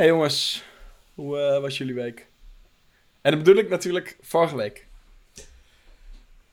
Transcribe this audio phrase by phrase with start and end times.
[0.00, 0.64] Hey jongens,
[1.14, 2.26] hoe eh, was jullie week?
[3.20, 4.86] En dat bedoel ik natuurlijk vorige week.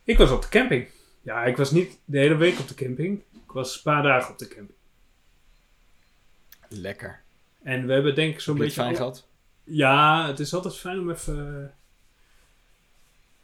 [0.03, 0.87] Ik was op de camping.
[1.21, 3.23] Ja, ik was niet de hele week op de camping.
[3.33, 4.77] Ik was een paar dagen op de camping.
[6.67, 7.21] Lekker.
[7.63, 8.81] En we hebben denk ik zo'n beetje...
[8.81, 9.27] fijn gehad?
[9.63, 11.73] Ja, het is altijd fijn om even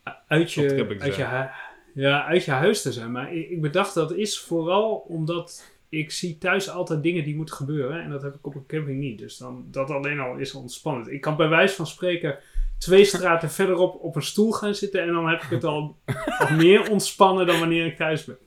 [0.04, 1.50] eh, uit je, uit je,
[1.94, 3.12] ja, uit je huis te zijn.
[3.12, 7.56] Maar ik, ik bedacht dat is vooral omdat ik zie thuis altijd dingen die moeten
[7.56, 8.04] gebeuren.
[8.04, 9.20] En dat heb ik op een camping niet.
[9.20, 11.12] Dus dan, dat alleen al is ontspannend.
[11.12, 12.38] Ik kan bij wijze van spreken
[12.78, 15.02] twee straten verderop op een stoel gaan zitten.
[15.02, 15.98] En dan heb ik het al,
[16.58, 18.38] meer ontspannen dan wanneer ik thuis ben.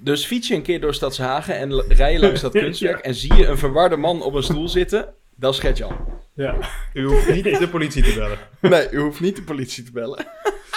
[0.00, 3.34] Dus fiets je een keer door Stadshagen en rij je langs dat kunstwerk en zie
[3.34, 5.96] je een verwarde man op een stoel zitten, dan schet je al.
[6.34, 6.56] Ja.
[6.92, 8.38] U hoeft niet de politie te bellen.
[8.60, 10.26] Nee, u hoeft niet de politie te bellen.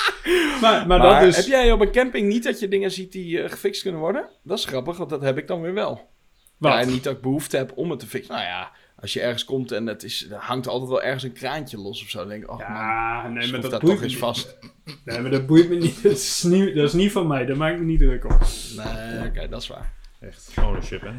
[0.62, 1.36] Maar, maar, Maar, dat dus...
[1.36, 4.30] heb jij op een camping niet dat je dingen ziet die eh, gefixt kunnen worden?
[4.44, 6.10] Dat is grappig, want dat heb ik dan weer wel.
[6.58, 6.72] Wat?
[6.74, 8.34] Ja, niet dat ik behoefte heb om het te fixen.
[8.36, 11.34] Nou ja, als je ergens komt en het is, er hangt altijd wel ergens een
[11.34, 12.20] kraantje los of zo.
[12.20, 14.58] Dan denk ik, oh man, Ja, nee, maar dat dat boeit toch eens vast.
[15.06, 16.04] Nee, maar dat boeit me niet.
[16.04, 17.46] Dat is niet, dat is niet van mij.
[17.46, 18.40] Daar maak ik me niet druk op.
[18.78, 19.94] Nee, oké, dat is waar.
[20.20, 21.10] Echt, ownership, hè?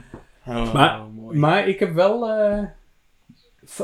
[0.52, 1.38] Oh, Maar- mooi.
[1.38, 2.62] Maar ik heb wel eh,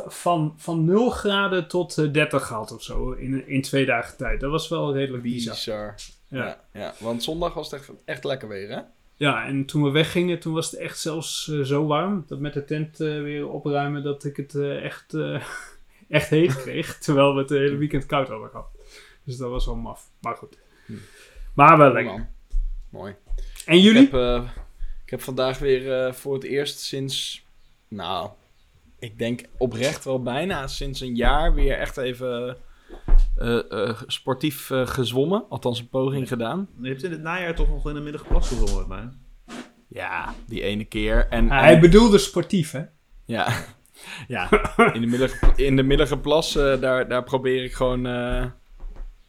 [0.06, 4.40] van, van 0 graden tot eh, 30 gehad of zo in, in twee dagen tijd.
[4.40, 5.54] Dat was wel redelijk bizar.
[5.54, 5.94] Bizar.
[6.28, 6.44] Ja.
[6.44, 6.64] Ja.
[6.72, 8.80] Ja, want zondag was het echt, echt lekker weer, hè?
[9.16, 12.24] ja, en toen we weggingen, toen was het echt zelfs eh, zo warm.
[12.26, 15.42] Dat met de tent eh, weer opruimen, dat ik het eh, echt, eh,
[16.08, 16.98] echt heet kreeg.
[17.04, 18.68] terwijl we het de hele weekend koud hadden gehad.
[19.24, 20.10] Dus dat was wel maf.
[20.20, 20.58] Maar goed.
[20.86, 20.92] Hm.
[21.54, 22.12] Maar wel lekker.
[22.12, 22.26] man.
[22.90, 23.14] Mooi.
[23.66, 24.02] En jullie?
[24.02, 24.50] Ik heb, eh,
[25.04, 27.44] ik heb vandaag weer eh, voor het eerst sinds,
[27.88, 28.30] nou,
[28.98, 32.56] ik denk oprecht wel bijna sinds een jaar weer echt even
[33.36, 35.44] eh, eh, sportief eh, gezwommen.
[35.48, 36.68] Althans een poging gedaan.
[36.82, 39.08] Je hebt in het najaar toch nog in de middag geplast gezongen met mij.
[39.88, 41.26] Ja, die ene keer.
[41.30, 42.82] En, Ah, hij bedoelde sportief, hè?
[43.24, 43.48] ja,
[44.28, 44.48] ja
[44.92, 48.06] in, de middag, in de eh, daar, daar probeer ik gewoon...
[48.06, 48.44] eh,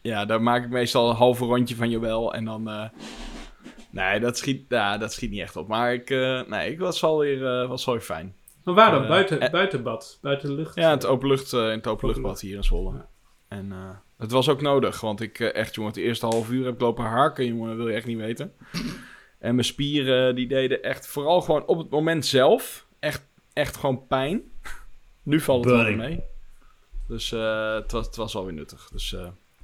[0.02, 2.34] ja, daar maak ik meestal een halve rondje van Jawel.
[2.34, 2.68] En dan...
[2.70, 2.88] eh,
[3.90, 5.68] nee, dat schiet, ja, dat schiet niet echt op.
[5.68, 8.34] Maar ik, eh, nee, ik was wel weer, eh, was wel weer fijn.
[8.64, 9.02] Maar waar dan?
[9.02, 10.18] Eh, buiten, eh, buitenbad?
[10.22, 10.74] Buiten de lucht?
[10.74, 12.40] Ja, in het openlucht, eh in het openluchtbad Openlucht.
[12.40, 13.06] hier in Zwolle.
[13.48, 13.72] En
[14.18, 17.04] het was ook nodig, want ik echt, jongen, het eerste half uur heb ik lopen
[17.04, 18.52] harken, jongen, dat wil je echt niet weten.
[19.38, 24.06] En mijn spieren, die deden echt, vooral gewoon op het moment zelf, echt, echt gewoon
[24.06, 24.42] pijn.
[25.22, 26.22] Nu valt het wel mee.
[27.08, 28.88] Dus het, was, het was wel weer nuttig.
[28.92, 29.10] Dus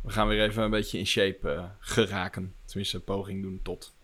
[0.03, 2.55] we gaan weer even een beetje in shape geraken.
[2.65, 3.95] Tenminste, een poging doen tot.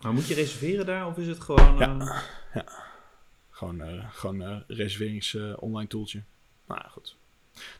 [0.00, 1.78] Maar moet je reserveren daar of is het gewoon...
[1.78, 2.22] Ja.
[3.62, 6.22] Gewoon, eh gewoon een reserverings eh, online toeltje.
[6.66, 7.16] Nou ja, goed.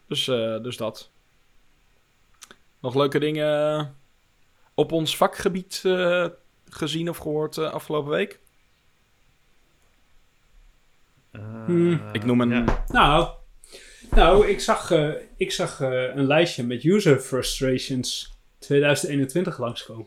[0.07, 1.11] Dus, eh, dus dat.
[2.81, 3.95] Nog leuke dingen
[4.75, 6.27] op ons vakgebied eh,
[6.69, 8.39] gezien of gehoord eh, afgelopen week?
[11.31, 12.09] eh, Hmm.
[12.13, 12.85] Ik noem een- ja.
[12.89, 13.29] Nou,
[14.11, 20.07] nou ik zag, eh, ik zag eh, een lijstje met user frustrations 2021 langskomen.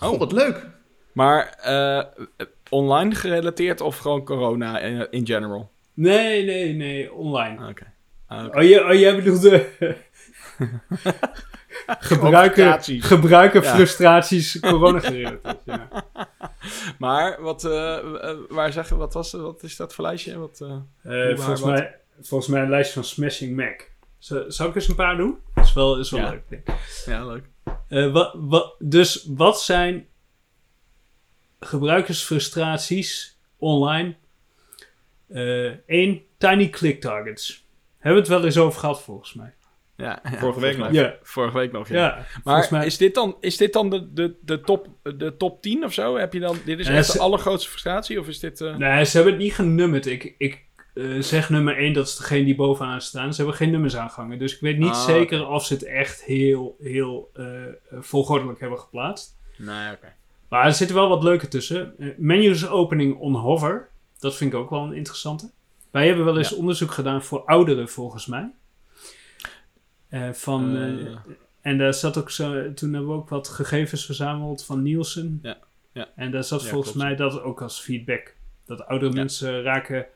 [0.00, 0.66] Oh, wat leuk!
[1.16, 2.02] Maar eh,
[2.70, 5.70] online gerelateerd of gewoon corona in, in general?
[5.94, 7.58] Nee, nee, nee, online.
[7.58, 7.92] Ah, Oké.
[8.26, 8.56] Ah, oké.
[8.58, 9.66] Oh, je, oh, jij bedoelde...
[11.86, 13.04] gebruiken, frustraties.
[13.04, 13.74] gebruiken Ja.
[13.74, 15.58] frustraties corona gerelateerd.
[15.64, 15.88] Ja.
[16.98, 17.98] Maar wat, eh,
[18.48, 20.38] waar zeg, wat, was, wat is dat voor lijstje?
[20.38, 20.64] Wat,
[21.02, 21.70] volgens, wat?
[21.70, 23.90] mij, volgens mij een lijstje van Smashing Mac.
[24.18, 25.38] Z- Zal ik eens een paar doen?
[25.54, 26.30] Dat is wel, is wel Ja.
[26.30, 26.66] leuk, denk
[27.06, 27.44] ja, leuk.
[28.78, 30.06] Dus wat zijn
[31.60, 34.14] gebruikersfrustraties online?
[35.86, 37.66] Eén, tiny click targets.
[37.98, 39.54] Hebben we het wel eens over gehad, volgens mij.
[39.96, 40.90] Ja, ja, Vorige week nog.
[40.90, 41.14] mij- Ja.
[41.22, 41.96] Vorige week nog, ja.
[41.96, 42.86] Ja, Maar volgens mij.
[42.86, 46.16] is dit dan, is dit dan de, de, de, top, de top 10 of zo?
[46.16, 48.20] Heb je dan, dit is echt ze- de allergrootste frustratie?
[48.20, 48.60] Of is dit...
[48.60, 50.06] eh, Nee, ze hebben het niet genummerd.
[50.06, 53.30] Ik, ik eh, zeg nummer 1, dat is degene die bovenaan staan.
[53.34, 54.38] Ze hebben geen nummers aangehangen.
[54.38, 58.60] Dus ik weet niet Ah, zeker of ze het echt heel, heel eh, eh, volgordelijk
[58.60, 59.36] hebben geplaatst.
[59.56, 60.12] Nee, oké.
[60.48, 61.98] Maar er zitten wel wat leuke tussen.
[61.98, 63.88] Eh, menus opening on hover.
[64.18, 65.50] Dat vind ik ook wel een interessante.
[65.90, 66.56] Wij hebben wel eens Ja.
[66.56, 68.50] onderzoek gedaan voor ouderen, volgens mij.
[70.08, 71.16] Eh, van, Eh.
[71.60, 75.38] en daar zat ook zo, toen hebben we ook wat gegevens verzameld van Nielsen.
[75.42, 75.58] Ja,
[75.92, 76.08] ja.
[76.16, 77.06] En daar zat Ja, volgens klopt.
[77.08, 78.34] mij dat ook als feedback.
[78.66, 79.16] Dat oudere Ja.
[79.16, 80.06] mensen raken...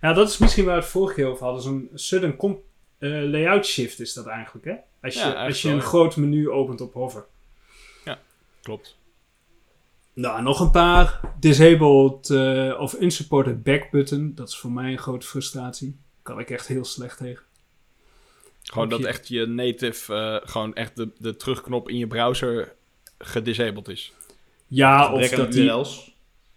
[0.00, 1.62] Ja, dat is misschien waar we het vorige keer over hadden.
[1.62, 2.60] Zo'n sudden com-
[2.98, 4.74] eh, layout shift is dat eigenlijk, hè?
[5.02, 5.80] Als je, Ja, als je een ja.
[5.80, 7.26] groot menu opent op hover.
[8.62, 8.96] Klopt.
[10.18, 11.20] Nou, nog een paar.
[11.40, 14.34] Disabled eh, of unsupported back button.
[14.34, 15.96] Dat is voor mij een grote frustratie.
[16.22, 17.42] Kan ik echt heel slecht tegen.
[18.62, 22.74] Gewoon dat echt je native, eh, gewoon echt de, de terugknop in je browser
[23.18, 24.12] gedisabled is.
[24.66, 25.72] Ja, of dat, die,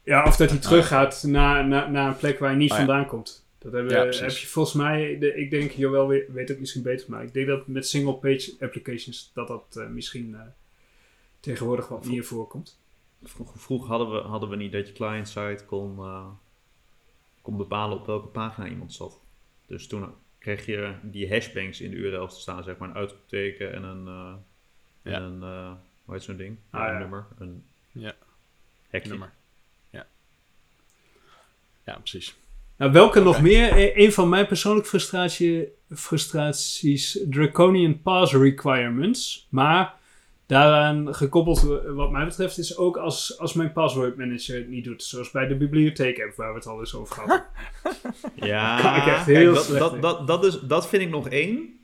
[0.03, 2.85] ja, of dat hij teruggaat naar, naar, naar een plek waar hij niet Oh, ja.
[2.85, 3.45] vandaan komt.
[3.57, 6.81] Dat hebben, Ja, heb je volgens mij, de, ik denk, Joël weet, weet het misschien
[6.81, 10.41] beter, maar ik denk dat met single page applications dat dat eh, misschien eh,
[11.39, 12.79] tegenwoordig wat meer voorkomt.
[13.23, 16.25] Vroeger, vroeger hadden, we, hadden we niet dat je client-side kon, eh,
[17.41, 19.19] kon bepalen op welke pagina iemand zat.
[19.67, 23.73] Dus toen kreeg je die hashbangs in de URL's te staan, zeg maar een uitroepteken
[23.73, 25.71] en een, eh en een eh,
[26.05, 26.57] hoe heet zo'n ding?
[26.69, 26.93] Ah, Ja, ja.
[26.93, 28.13] een nummer, een Ja.
[28.89, 29.09] hekje.
[29.09, 29.33] Nummer.
[29.89, 30.07] Ja.
[31.85, 32.35] Ja, precies.
[32.77, 33.97] Nou, welke nog meer?
[33.99, 39.47] Een van mijn persoonlijke frustratie, frustraties, draconian pass requirements.
[39.49, 39.99] Maar
[40.51, 44.83] daaraan gekoppeld, w- wat mij betreft, is ook als, als mijn password manager het niet
[44.83, 45.03] doet.
[45.03, 47.43] Zoals bij de bibliotheek app, waar we het al eens over hadden.
[48.35, 51.29] Ja, ik echt kijk, heel dat, slecht dat, dat, dat, is, dat vind ik nog
[51.29, 51.79] één.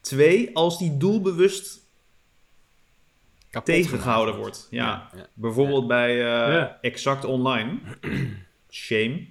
[0.00, 1.80] Twee, als die doelbewust
[3.50, 4.68] Kapot tegengehouden gemaakt wordt.
[4.70, 5.10] Ja.
[5.16, 5.26] Ja.
[5.34, 6.78] Bijvoorbeeld bij eh, Ja.
[6.80, 7.78] Exact Online.
[8.70, 9.26] Shame.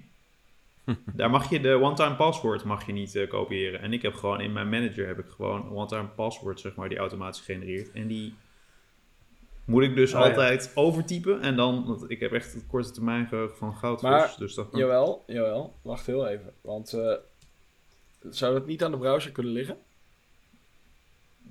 [1.14, 3.80] Daar mag je de one-time password mag je niet eh, kopiëren.
[3.80, 6.88] En ik heb gewoon in mijn manager heb ik gewoon een one-time password, zeg maar,
[6.88, 7.92] die automatisch genereert.
[7.92, 8.34] En die
[9.66, 10.26] moet ik dus Oh, ja.
[10.26, 11.40] altijd overtypen.
[11.42, 14.10] En dan, want ik heb echt het korte termijn geheugen van goudvis.
[14.10, 15.78] Maar- dus dat Jawel, jawel.
[15.82, 16.54] Wacht heel even.
[16.60, 17.14] Want eh,
[18.30, 19.78] zou dat niet aan de browser kunnen liggen?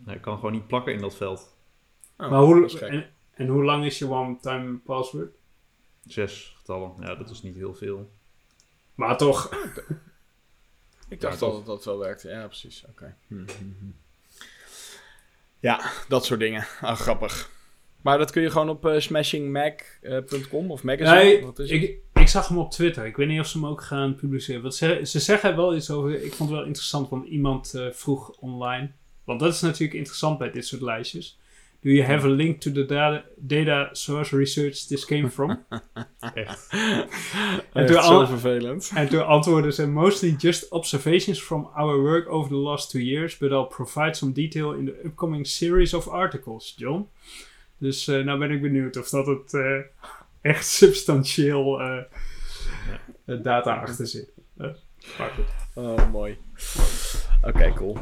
[0.05, 1.53] Nee, ik kan gewoon niet plakken in dat veld.
[2.17, 5.31] Oh, maar hoe, en, en hoe lang is je one-time password?
[6.07, 6.91] Zes getallen.
[6.99, 8.09] Ja, dat is niet heel veel.
[8.95, 9.53] Maar toch,
[11.09, 11.57] Ik dacht Ja, al toch.
[11.57, 12.29] dat dat wel werkte.
[12.29, 12.85] Ja, precies.
[12.89, 13.15] Oké.
[13.27, 13.47] Hm, hm,
[13.79, 13.85] hm.
[15.59, 16.65] Ja, dat soort dingen.
[16.81, 17.51] Ah, grappig.
[18.05, 21.23] Maar dat kun je gewoon op eh, smashingmac.com of magazine.
[21.23, 21.81] Nee, Wat is het?
[21.81, 23.05] ik, ik zag hem op Twitter.
[23.05, 24.61] Ik weet niet of ze hem ook gaan publiceren.
[24.61, 26.23] Want ze, ze zeggen wel iets over.
[26.23, 28.91] Ik vond het wel interessant, want iemand eh, vroeg online.
[29.23, 31.39] Want dat is natuurlijk interessant bij dit soort lijstjes.
[31.81, 35.65] Do you have a link to the data, data source research this came from?
[36.33, 36.69] Echt.
[37.73, 38.91] en, zo vervelend.
[38.95, 43.37] en toen antwoordden ze mostly just observations from our work over the last two years,
[43.37, 47.07] but I'll provide some detail in the upcoming series of articles, John.
[47.85, 49.79] Dus eh nou ben ik benieuwd of dat het eh,
[50.41, 51.97] echt substantieel eh,
[53.41, 54.29] data achter zit.
[55.17, 55.45] Maar goed.
[55.73, 56.37] Oh, mooi.
[57.41, 57.97] Oké, cool.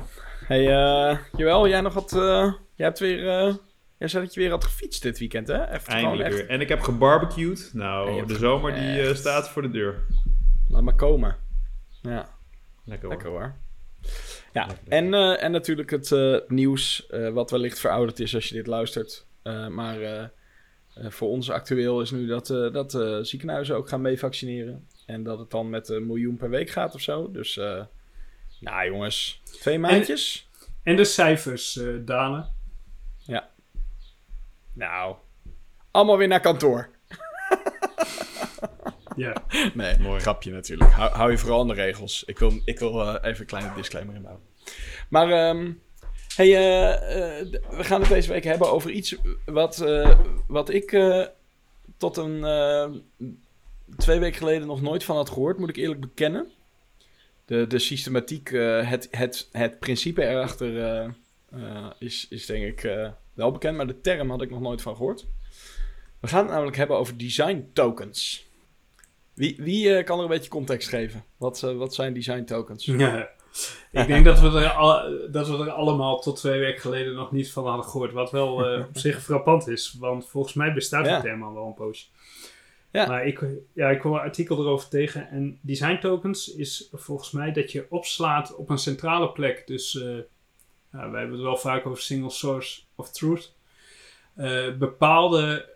[0.46, 2.14] Hey, eh Joël, jij nog wat...
[2.14, 3.28] eh, jij hebt weer...
[3.30, 3.56] eh,
[3.98, 5.68] jij zei dat je weer had gefietst dit weekend, hè?
[5.68, 6.38] Even gewoon Eindelijk echt...
[6.38, 6.50] weer.
[6.50, 7.72] En ik heb gebarbecued.
[7.74, 10.04] Nou, de zomer die eh, staat voor de deur.
[10.68, 11.36] Laat maar komen.
[12.02, 12.30] Ja.
[12.86, 13.16] Lekker hoor.
[13.18, 13.56] Lekker hoor.
[14.54, 18.50] Ja, Lekker, en, eh, en natuurlijk het eh, nieuws, eh, wat wellicht verouderd is als
[18.50, 19.26] je dit luistert.
[19.44, 20.24] Eh, maar eh,
[20.94, 24.88] eh, voor ons actueel is nu dat, eh, dat eh, ziekenhuizen ook gaan mee vaccineren.
[25.06, 27.32] En dat het dan met een miljoen per week gaat of zo.
[27.32, 27.84] Dus, eh
[28.60, 30.50] nou jongens, twee maandjes.
[30.84, 32.52] En de cijfers, eh Dane.
[34.76, 35.16] Nou,
[35.92, 36.90] allemaal weer naar kantoor.
[39.16, 39.36] Ja.
[39.74, 40.20] Nee, Mooi.
[40.20, 40.92] grapje natuurlijk.
[40.92, 42.24] Hou, hou je vooral aan de regels.
[42.24, 44.44] Ik wil, ik wil even een kleine disclaimer inbouwen.
[45.10, 45.72] Maar, ehm,
[46.36, 49.16] hey, eh, eh, we gaan het deze week hebben over iets
[49.46, 51.02] wat, eh, wat ik
[51.98, 52.42] tot een
[53.98, 56.52] twee weken geleden nog nooit van had gehoord, moet ik eerlijk bekennen.
[57.46, 61.14] De, de systematiek, het, het, het principe erachter
[62.00, 62.98] is, is denk ik
[63.34, 65.26] wel bekend, maar de term had ik nog nooit van gehoord.
[66.20, 68.46] We gaan het namelijk hebben over design tokens.
[69.34, 71.24] Wie, wie kan er een beetje context geven?
[71.38, 72.86] Wat, wat zijn design tokens?
[72.86, 73.30] Ja.
[73.92, 77.52] Ik denk dat we, er dat we er allemaal tot twee weken geleden nog niet
[77.52, 78.12] van hadden gehoord.
[78.12, 79.96] Wat wel eh, op zich frappant is.
[80.00, 82.06] Want volgens mij bestaat het term al wel een poosje.
[82.92, 83.08] Ja.
[83.08, 85.30] Maar ik, ja, ik kwam een artikel erover tegen.
[85.30, 89.68] En design tokens is volgens mij dat je opslaat op een centrale plek.
[89.68, 90.18] Dus eh
[90.92, 93.54] ja, wij hebben het wel vaak over single source of truth.
[94.36, 95.72] Eh, bepaalde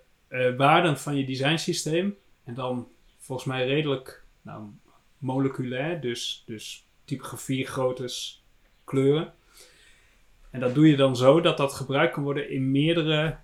[0.58, 2.18] waarden van je designsysteem.
[2.44, 2.88] En dan
[3.20, 4.64] volgens mij redelijk nou,
[5.18, 6.02] moleculair.
[6.02, 8.44] Dus, dus typografie, groottes,
[8.84, 9.34] kleuren.
[10.50, 13.38] En dat doe je dan zo dat dat gebruikt kan worden in meerdere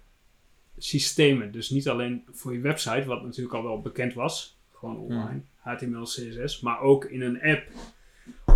[0.78, 1.52] systemen.
[1.52, 4.58] Dus niet alleen voor je website, wat natuurlijk al wel bekend was.
[4.72, 6.60] Gewoon online, HTML, CSS.
[6.60, 7.68] Maar ook in een app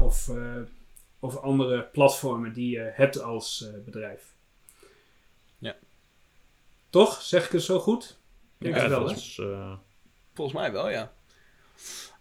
[0.01, 0.61] of, eh,
[1.19, 4.33] of andere platformen die je hebt als eh, bedrijf.
[5.57, 5.75] Ja.
[6.89, 7.21] Toch?
[7.21, 8.19] Zeg ik het zo goed?
[8.57, 9.73] Denk Ja, het wel, is, eh,
[10.33, 11.11] Volgens mij wel, ja.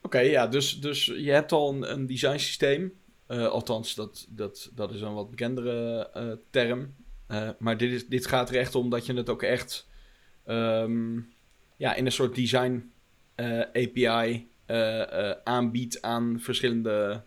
[0.06, 2.92] Oké, ja, dus, dus je hebt al een, een design systeem.
[3.26, 6.94] Eh, althans, dat, dat, dat is een wat bekendere eh, term.
[7.26, 9.88] Eh, maar dit, is, dit gaat er echt om dat je het ook echt
[10.44, 11.20] ehm,
[11.76, 12.92] ja, in een soort design
[13.72, 14.48] API
[15.44, 17.22] aanbiedt aan verschillende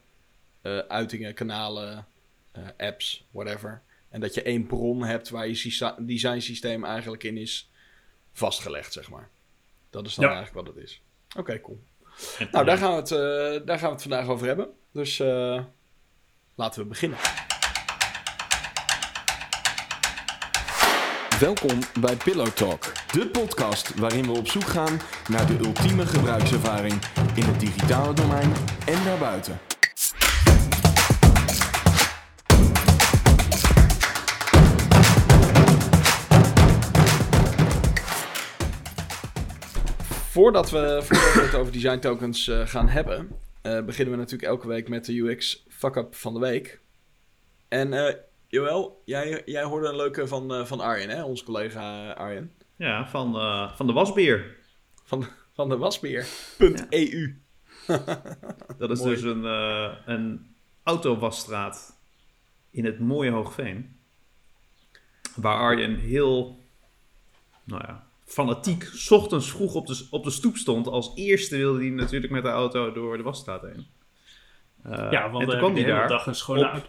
[0.88, 2.06] uitingen, kanalen,
[2.78, 3.82] apps, whatever.
[4.10, 7.72] En dat je één bron hebt waar je design systeem eigenlijk in is
[8.32, 9.30] vastgelegd, zeg maar.
[9.90, 10.36] Dat is dan Ja.
[10.36, 11.02] eigenlijk wat het is.
[11.38, 11.80] Oké, cool.
[12.52, 14.68] Nou, daar gaan, we het, eh, daar gaan we het vandaag over hebben.
[14.94, 15.60] Dus eh,
[16.56, 17.18] laten we beginnen.
[21.40, 25.00] Welkom bij Pillow Talk, de podcast waarin we op zoek gaan
[25.30, 27.02] naar de ultieme gebruikservaring
[27.36, 28.54] in het digitale domein
[28.86, 29.69] en daarbuiten.
[40.30, 43.30] Voordat we, voordat we het over design tokens eh, gaan hebben,
[43.62, 46.82] eh, beginnen we natuurlijk elke week met de UX fuck-up van de week.
[47.68, 48.18] En
[48.48, 51.24] Joël, jij, jij hoorde een leuke van, van Arjen, hè?
[51.24, 52.52] onze collega Arjen.
[52.76, 53.34] Ja, van,
[53.76, 54.56] van de wasbeer.
[55.04, 57.42] Van, van de wasbeer.eu.
[58.78, 59.14] Dat is Mooi.
[59.14, 59.44] dus een,
[60.06, 61.98] een autowasstraat
[62.72, 64.00] in het mooie Hoogveen.
[65.36, 66.60] Waar Arjen heel,
[67.64, 70.88] nou ja, fanatiek, 's ochtends vroeg op de, op de stoep stond.
[70.88, 73.88] Als eerste wilde hij natuurlijk met de auto door de wasstraat heen.
[74.84, 76.08] Eh, ja, want en dan toen kwam hij de hele daar.
[76.08, 76.88] dag een schone op- auto.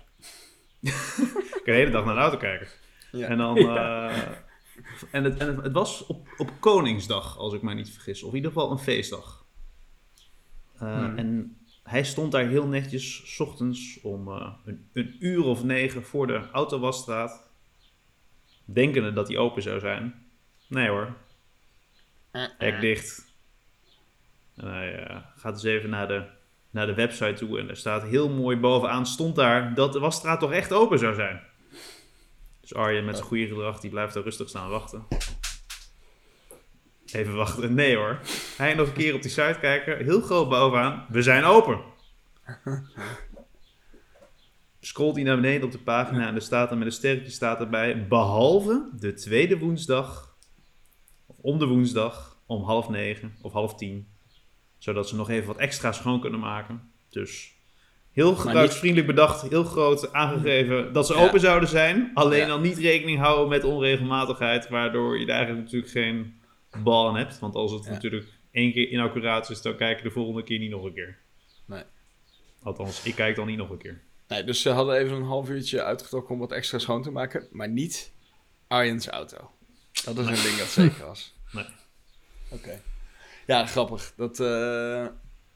[0.81, 2.69] Ik kan de hele dag naar de auto kijken.
[3.13, 3.29] Ja.
[3.29, 3.57] En dan.
[3.77, 4.17] eh,
[5.11, 8.23] en het, en het, het was op, op Koningsdag, als ik mij niet vergis.
[8.23, 9.45] Of in ieder geval een feestdag.
[10.79, 11.19] Eh, Hmm.
[11.19, 16.03] En hij stond daar heel netjes, 's ochtends om eh, een, een uur of negen
[16.03, 17.51] voor de autowasstraat.
[18.65, 20.15] Denkende dat hij open zou zijn.
[20.69, 21.17] Nee hoor,
[22.33, 23.35] hek dicht.
[24.57, 26.25] En hij eh, gaat dus even naar de,
[26.71, 27.59] naar de website toe.
[27.59, 31.15] En er staat heel mooi bovenaan, stond daar dat de wasstraat toch echt open zou
[31.15, 31.41] zijn.
[32.61, 35.07] Dus Arjen met zijn goede gedrag, die blijft daar rustig staan wachten.
[37.13, 37.75] Even wachten.
[37.75, 38.21] Nee hoor.
[38.57, 40.05] Hij nog een keer op die site kijken.
[40.05, 41.07] Heel groot bovenaan.
[41.09, 41.81] We zijn open.
[44.81, 47.61] Scrolt hij naar beneden op de pagina en er staat er met een sterretje staat
[47.61, 48.07] erbij.
[48.09, 50.30] Behalve de tweede woensdag.
[51.41, 52.39] Om de woensdag.
[52.47, 54.09] Om half negen of half tien.
[54.79, 56.91] Zodat ze nog even wat extra schoon kunnen maken.
[57.09, 57.53] Dus
[58.13, 59.49] heel gebruiksvriendelijk bedacht.
[59.49, 61.21] Heel groot aangegeven dat ze Ja.
[61.27, 62.11] open zouden zijn.
[62.15, 62.47] Alleen Ja.
[62.47, 64.69] dan niet rekening houden met onregelmatigheid.
[64.69, 66.41] Waardoor je daar eigenlijk natuurlijk geen
[66.83, 67.39] bal aan hebt.
[67.39, 67.91] Want als het Ja.
[67.91, 71.19] natuurlijk één keer inaccuraat is, dan kijk je de volgende keer niet nog een keer.
[71.67, 71.83] Nee.
[72.63, 74.01] Althans, ik kijk dan niet nog een keer.
[74.29, 77.49] Nee, dus ze hadden even een half uurtje uitgetrokken om wat extra schoon te maken.
[77.51, 78.13] Maar niet
[78.69, 79.51] Arjen's auto.
[80.05, 81.33] Dat is een ding dat zeker was.
[81.53, 81.65] Nee.
[82.51, 82.83] Oké.
[83.47, 84.13] Ja, grappig.
[84.17, 85.07] Dat, eh,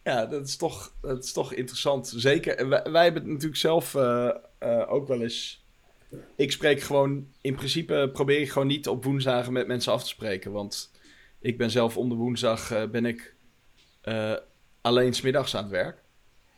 [0.02, 2.12] ja, dat, is toch, dat is toch interessant.
[2.16, 2.56] Zeker.
[2.56, 5.64] En Wij, wij hebben het natuurlijk zelf eh, eh, ook wel eens...
[6.36, 7.28] Ik spreek gewoon...
[7.40, 10.52] In principe probeer ik gewoon niet op woensdagen met mensen af te spreken.
[10.52, 10.90] Want
[11.40, 13.34] ik ben zelf om de woensdag ben ik
[14.80, 16.02] alleen smiddags aan het werk.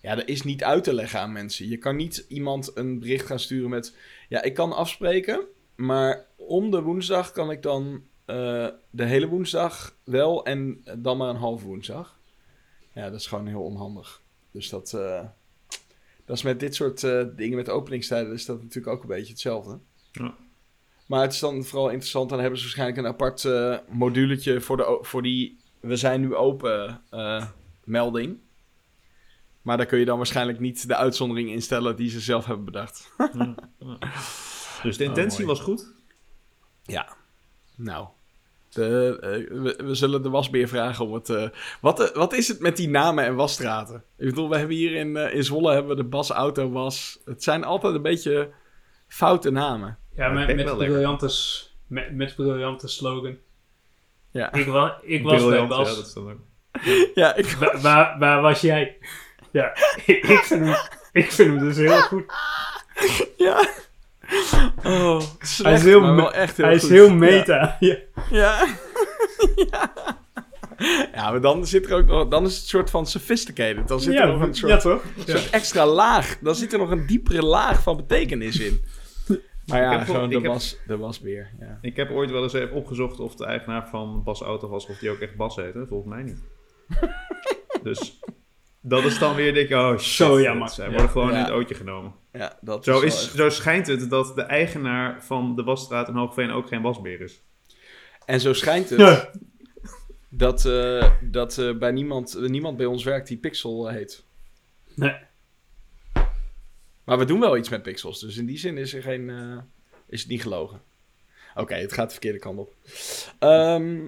[0.00, 1.68] Ja, dat is niet uit te leggen aan mensen.
[1.68, 3.96] Je kan niet iemand een bericht gaan sturen met...
[4.28, 9.96] Ja, ik kan afspreken, maar om de woensdag kan ik dan eh, de hele woensdag
[10.04, 12.18] wel en dan maar een half woensdag.
[12.92, 14.22] Ja, dat is gewoon heel onhandig.
[14.50, 15.24] Dus dat, eh,
[16.24, 19.32] dat is met dit soort eh, dingen met openingstijden is dat natuurlijk ook een beetje
[19.32, 19.78] hetzelfde.
[20.12, 20.34] Ja.
[21.06, 23.48] Maar het is dan vooral interessant, dan hebben ze waarschijnlijk een apart
[23.88, 27.02] moduletje voor, de, voor die we zijn nu open
[27.84, 28.38] melding.
[29.62, 33.14] Maar daar kun je dan waarschijnlijk niet de uitzondering instellen die ze zelf hebben bedacht.
[33.18, 33.98] Ja, ja.
[34.82, 35.56] Dus de intentie mooi.
[35.58, 35.92] was goed.
[36.82, 37.08] Ja,
[37.76, 38.06] nou.
[38.68, 41.28] De, eh, we, we zullen de wasbeer vragen om het...
[41.28, 41.48] eh,
[41.80, 44.04] wat, eh, wat is het met die namen en wasstraten?
[44.18, 47.18] Ik bedoel, we hebben hier in, eh, in Zwolle hebben we de Bas Auto Was.
[47.24, 48.50] Het zijn altijd een beetje
[49.08, 49.98] foute namen.
[50.14, 51.30] Ja, met, met, briljante,
[51.86, 53.36] met, met briljante slogan.
[54.30, 55.88] Ja, Ik, wa, ik was bij Bas.
[55.88, 56.38] Ja, dat is dan ook.
[57.14, 58.98] ja ik, Wa- waar, waar was jij?
[59.50, 60.76] Ja, ik vind hem,
[61.12, 62.24] ik vind hem dus heel goed.
[63.36, 63.68] ja.
[64.86, 65.20] Oh,
[65.62, 67.76] Hij is heel, maar me- wel echt heel hij is heel meta.
[67.80, 67.96] Ja.
[68.30, 68.66] Ja.
[69.56, 69.92] ja.
[71.14, 72.28] Ja, maar dan zit er ook nog...
[72.28, 73.88] Dan is het een soort van sophisticated.
[73.88, 74.72] Dan zit er nog een soort...
[74.72, 75.02] ja, toch?
[75.26, 76.38] soort extra laag.
[76.40, 78.80] Dan zit er nog een diepere laag van betekenis in.
[79.66, 81.50] Maar ja, gewoon de, heb- was, de wasbeer.
[81.60, 81.78] Ja.
[81.80, 84.98] Ik heb ooit wel eens even opgezocht of de eigenaar van Bas Auto was, of
[84.98, 85.84] die ook echt Bas heette.
[85.88, 86.42] Volgens mij niet.
[87.82, 88.20] dus
[88.80, 90.26] dat is dan weer, denk ik, oh shit.
[90.26, 90.68] Zo jammer.
[90.68, 90.90] Zij Ja.
[90.90, 91.36] worden gewoon Ja.
[91.38, 92.12] in het ootje genomen.
[92.36, 96.14] Ja, dat Zo, is, echt- zo schijnt het dat de eigenaar van de wasstraat in
[96.14, 97.40] Hoogveen ook geen wasbeer is.
[98.26, 99.30] En zo schijnt het Ja.
[100.28, 104.24] dat, eh, dat eh, bij niemand, niemand bij ons werkt die Pixel heet.
[104.94, 105.16] Nee.
[107.04, 108.20] Maar we doen wel iets met pixels.
[108.20, 109.30] Dus in die zin is er geen...
[109.30, 109.58] eh,
[110.08, 110.80] is het niet gelogen.
[111.54, 112.74] Oké, het gaat de verkeerde kant op.
[113.38, 114.06] Ehm,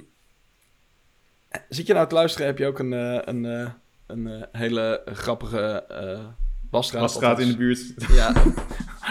[1.69, 2.47] zit je nou te luisteren?
[2.47, 3.71] Heb je ook een, eh, een, eh,
[4.07, 6.27] een eh, hele grappige eh
[6.71, 7.01] wasstraat?
[7.01, 7.95] Wasstraat in de buurt.
[8.15, 8.33] Ja,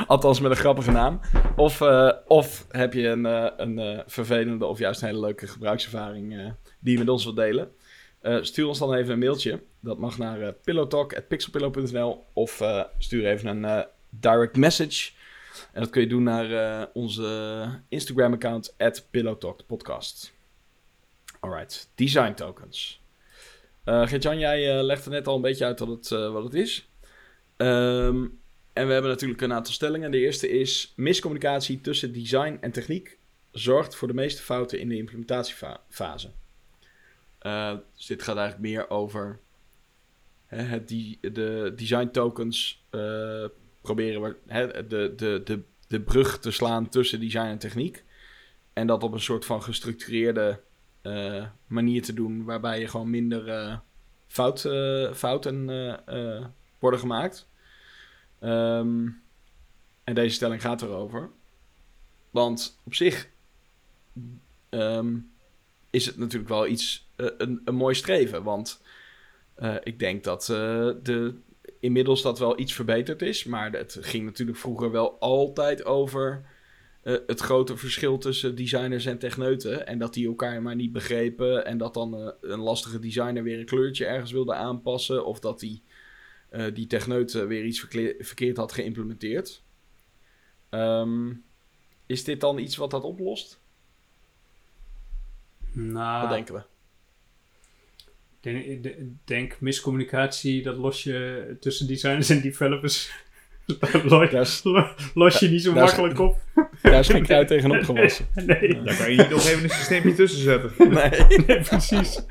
[0.07, 1.19] althans met een grappige naam.
[1.55, 5.47] Of, eh, of heb je een, eh, een eh, vervelende of juist een hele leuke
[5.47, 7.71] gebruikservaring die je met ons wilt delen?
[8.41, 9.61] Stuur ons dan even een mailtje.
[9.79, 12.63] Dat mag naar pillowtalk.pixelpillow.nl of
[12.97, 15.11] stuur even een direct message.
[15.71, 18.75] En dat kun je doen naar onze Instagram-account,
[19.11, 20.33] pillowtalkpodcast.
[21.39, 23.01] Alright, design tokens.
[23.85, 26.89] Gert-Jan, jij legde net al een beetje uit wat het, wat het is.
[27.57, 28.39] Um,
[28.73, 30.11] en we hebben natuurlijk een aantal stellingen.
[30.11, 33.17] De eerste is: miscommunicatie tussen design en techniek
[33.51, 36.31] zorgt voor de meeste fouten in de implementatiefase.
[37.41, 39.39] Uh, dus dit gaat eigenlijk meer over
[40.45, 43.45] hè, het de design tokens uh,
[43.81, 48.03] proberen we, hè, de, de, de, de brug te slaan tussen design en techniek.
[48.73, 50.59] En dat op een soort van gestructureerde
[51.03, 53.81] uh, manier te doen, waarbij je gewoon minder
[54.27, 54.59] fout,
[55.13, 55.69] fouten
[56.79, 57.47] worden gemaakt.
[58.41, 59.21] Um,
[60.03, 61.29] en deze stelling gaat erover.
[62.31, 63.29] Want op zich
[64.69, 65.31] um,
[65.89, 68.43] is het natuurlijk wel iets, uh, een, een mooi streven.
[68.43, 68.81] Want
[69.59, 70.57] uh, ik denk dat uh,
[71.03, 71.35] de,
[71.79, 73.43] inmiddels dat wel iets verbeterd is.
[73.43, 76.55] Maar het ging natuurlijk vroeger wel altijd over
[77.27, 79.87] het grote verschil tussen designers en techneuten.
[79.87, 81.65] En dat die elkaar maar niet begrepen.
[81.65, 85.25] En dat dan een lastige designer weer een kleurtje ergens wilde aanpassen.
[85.25, 85.83] Of dat die
[86.51, 87.79] uh, die techneut weer iets
[88.19, 89.63] verkeerd had geïmplementeerd.
[90.69, 91.43] Um,
[92.05, 93.59] is dit dan iets wat dat oplost?
[95.71, 96.61] Nou, wat denken we?
[98.41, 103.11] Ik denk, denk, miscommunicatie, dat los je tussen designers en developers.
[104.03, 104.63] los,
[105.13, 106.37] los je niet zo makkelijk op.
[106.81, 108.27] Daar is geen kruid tegen opgewassen.
[108.45, 108.81] Nee.
[108.83, 110.71] Daar kan je niet nog even een systeempje tussen zetten.
[110.93, 112.25] Nee, nee precies.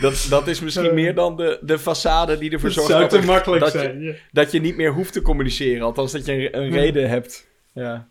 [0.00, 3.62] Dat, dat is misschien meer dan de, de façade die ervoor zorgt dat, er, makkelijk
[3.62, 5.82] dat, zijn, je, dat je niet meer hoeft te communiceren.
[5.82, 7.46] Althans, dat je een, een reden hebt.
[7.72, 8.08] Ja.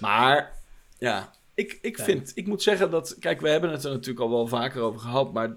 [0.00, 0.52] Maar,
[0.98, 4.30] ja, ik, ik vind, ik moet zeggen dat, kijk, we hebben het er natuurlijk al
[4.30, 5.56] wel vaker over gehad, maar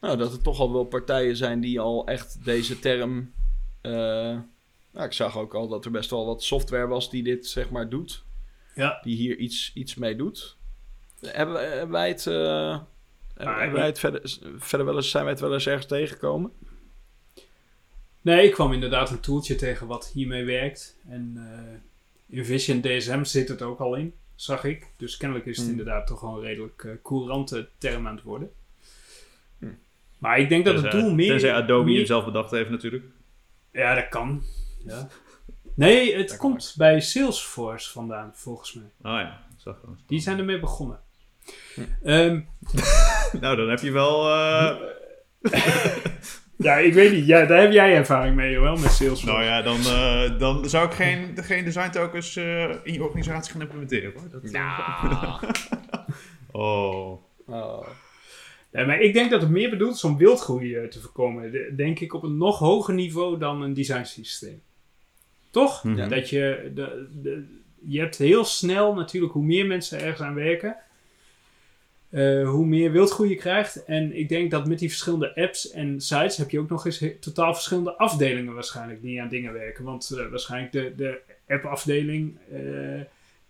[0.00, 3.32] nou, dat er toch al wel partijen zijn die al echt deze term.
[3.82, 3.92] Uh,
[4.92, 7.70] nou, ik zag ook al dat er best wel wat software was die dit zeg
[7.70, 8.24] maar doet.
[8.74, 8.98] Ja.
[9.02, 10.56] Die hier iets, iets mee doet.
[11.20, 12.78] Hebben, hebben wij het, uh,
[13.34, 16.52] hebben wij het verder, verder wel eens, zijn wij het wel eens ergens tegengekomen?
[18.20, 20.96] Nee, ik kwam inderdaad een toeltje tegen wat hiermee werkt.
[21.08, 24.86] En uh, in Vision DSM zit het ook al in, zag ik.
[24.96, 25.78] Dus kennelijk is het hmm.
[25.78, 28.50] inderdaad toch een redelijk uh, courante term aan het worden.
[29.58, 29.78] Hmm.
[30.18, 31.28] Maar ik denk dat het doel meer...
[31.28, 31.96] Tenzij Adobe meer...
[31.96, 33.04] hem zelf bedacht heeft natuurlijk.
[33.72, 34.42] Ja, dat kan.
[34.86, 35.08] Ja.
[35.74, 39.12] Nee, het komt bij Salesforce vandaan, volgens mij.
[39.12, 41.00] Oh ja, zag ik Die zijn ermee begonnen.
[41.74, 41.80] Hm.
[42.02, 42.48] Um,
[43.40, 44.28] nou, dan heb je wel...
[44.28, 44.76] Uh...
[46.56, 47.26] ja, ik weet niet.
[47.26, 49.26] Ja, daar heb jij ervaring mee, wel met Salesforce.
[49.26, 53.52] Nou ja, dan, uh, dan zou ik geen, geen design tokens uh, in je organisatie
[53.52, 54.12] gaan implementeren.
[54.12, 54.30] Hoor.
[54.30, 55.46] Dat, nou.
[56.50, 57.22] oh.
[57.46, 57.86] oh.
[58.70, 61.76] Ja, maar ik denk dat het meer bedoeld is om wildgroei te voorkomen.
[61.76, 64.62] Denk ik op een nog hoger niveau dan een design systeem.
[65.52, 65.84] Toch?
[65.84, 66.08] Mm -hmm.
[66.08, 67.44] Dat je, de, de,
[67.84, 70.76] je hebt heel snel natuurlijk, hoe meer mensen ergens aan werken,
[72.10, 73.84] uh, hoe meer wildgroei je krijgt.
[73.84, 77.04] En ik denk dat met die verschillende apps en sites heb je ook nog eens
[77.20, 79.84] totaal verschillende afdelingen waarschijnlijk die aan dingen werken.
[79.84, 82.58] Want uh, waarschijnlijk de, de app-afdeling, uh,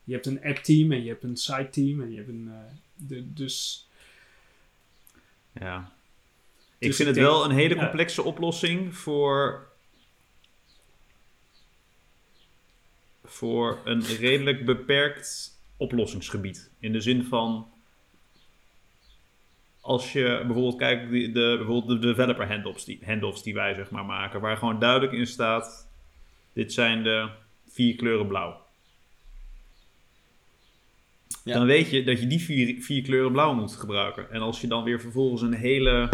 [0.05, 2.51] je hebt een app-team en je hebt een site-team en je hebt een.
[2.95, 3.89] De, dus.
[5.53, 5.93] Ja.
[6.79, 8.27] Ik dus vind het denk, wel een hele complexe ja.
[8.27, 9.72] oplossing voor
[13.33, 16.71] voor een redelijk beperkt oplossingsgebied.
[16.79, 17.71] In de zin van.
[19.81, 23.91] Als je bijvoorbeeld kijkt, de, de, bijvoorbeeld de developer handoffs die, handoffs die wij zeg
[23.91, 25.89] maar maken, waar gewoon duidelijk in staat:
[26.53, 27.29] dit zijn de
[27.69, 28.61] vier kleuren blauw.
[31.45, 31.55] Ja.
[31.55, 34.31] Dan weet je dat je die vier, vier kleuren blauw moet gebruiken.
[34.31, 36.09] En als je dan weer vervolgens een hele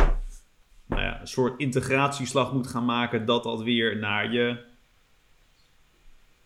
[0.86, 4.66] nou ja, soort integratieslag moet gaan maken, dat dat weer naar je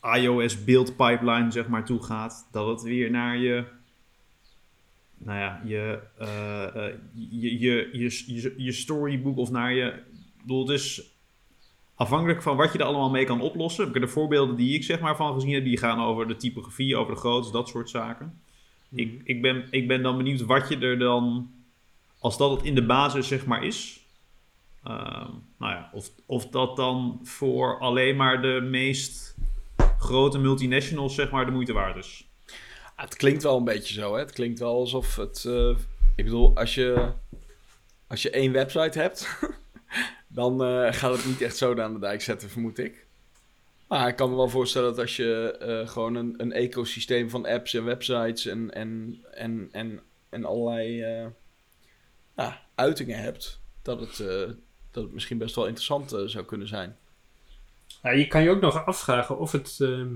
[0.02, 3.64] iOS build pipeline zeg maar toe gaat, dat het weer naar je
[5.24, 9.86] nou ja, je, uh, uh, je, je, je, je, je, storybook of naar je.
[9.86, 11.02] Ik bedoel, het is
[11.94, 13.92] afhankelijk van wat je er allemaal mee kan oplossen.
[13.92, 17.14] De voorbeelden die ik zeg maar van gezien heb, die gaan over de typografie, over
[17.14, 18.40] de grootte, dat soort zaken.
[18.88, 18.98] Mm.
[18.98, 21.50] Ik, ik, ben, ik ben dan benieuwd wat je er dan,
[22.18, 24.00] als dat het in de basis zeg maar is.
[24.86, 29.36] Uh, nou ja, of, of dat dan voor alleen maar de meest
[30.02, 32.28] grote multinationals zeg maar de moeite waard is.
[32.96, 34.18] het klinkt wel een beetje zo, hè?
[34.18, 35.44] Het klinkt wel alsof het...
[35.46, 35.76] Uh,
[36.16, 37.12] ik bedoel, als je,
[38.06, 39.28] als je één website hebt...
[40.28, 43.06] dan uh, gaat het niet echt zo aan de dijk zetten, vermoed ik.
[43.88, 47.46] Maar ik kan me wel voorstellen dat als je uh, gewoon een, een ecosysteem van
[47.46, 51.22] apps en websites en, en, en, en, en allerlei
[52.36, 54.20] uh, uitingen hebt, dat het
[54.92, 56.96] dat het misschien best wel interessant eh, zou kunnen zijn.
[58.02, 59.76] Ja, je kan je ook nog afvragen of het.
[59.80, 60.08] ehm,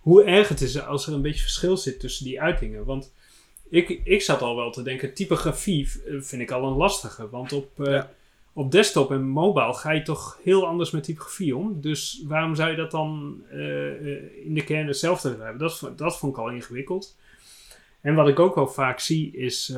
[0.00, 2.84] hoe erg het is als er een beetje verschil zit tussen die uitingen.
[2.84, 3.12] Want
[3.70, 7.28] ik, ik zat al wel te denken, typografie eh, vind ik al een lastige.
[7.28, 8.02] Want op, eh,
[8.52, 11.80] op desktop en mobile ga je toch heel anders met typografie om.
[11.80, 15.58] Dus waarom zou je dat dan eh, in de kern hetzelfde hebben?
[15.58, 17.16] Dat, dat vond ik al ingewikkeld.
[18.00, 19.74] En wat ik ook wel vaak zie is,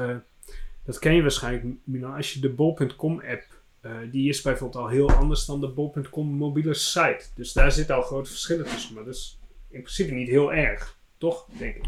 [0.84, 1.76] dat ken je waarschijnlijk,
[2.16, 6.26] als je de bol.com app eh, die is bijvoorbeeld al heel anders dan de bol.com
[6.26, 7.24] mobiele site.
[7.34, 8.94] Dus daar zitten al grote verschillen tussen.
[8.94, 10.98] Maar dat is in principe niet heel erg.
[11.18, 11.84] Toch, denk ik.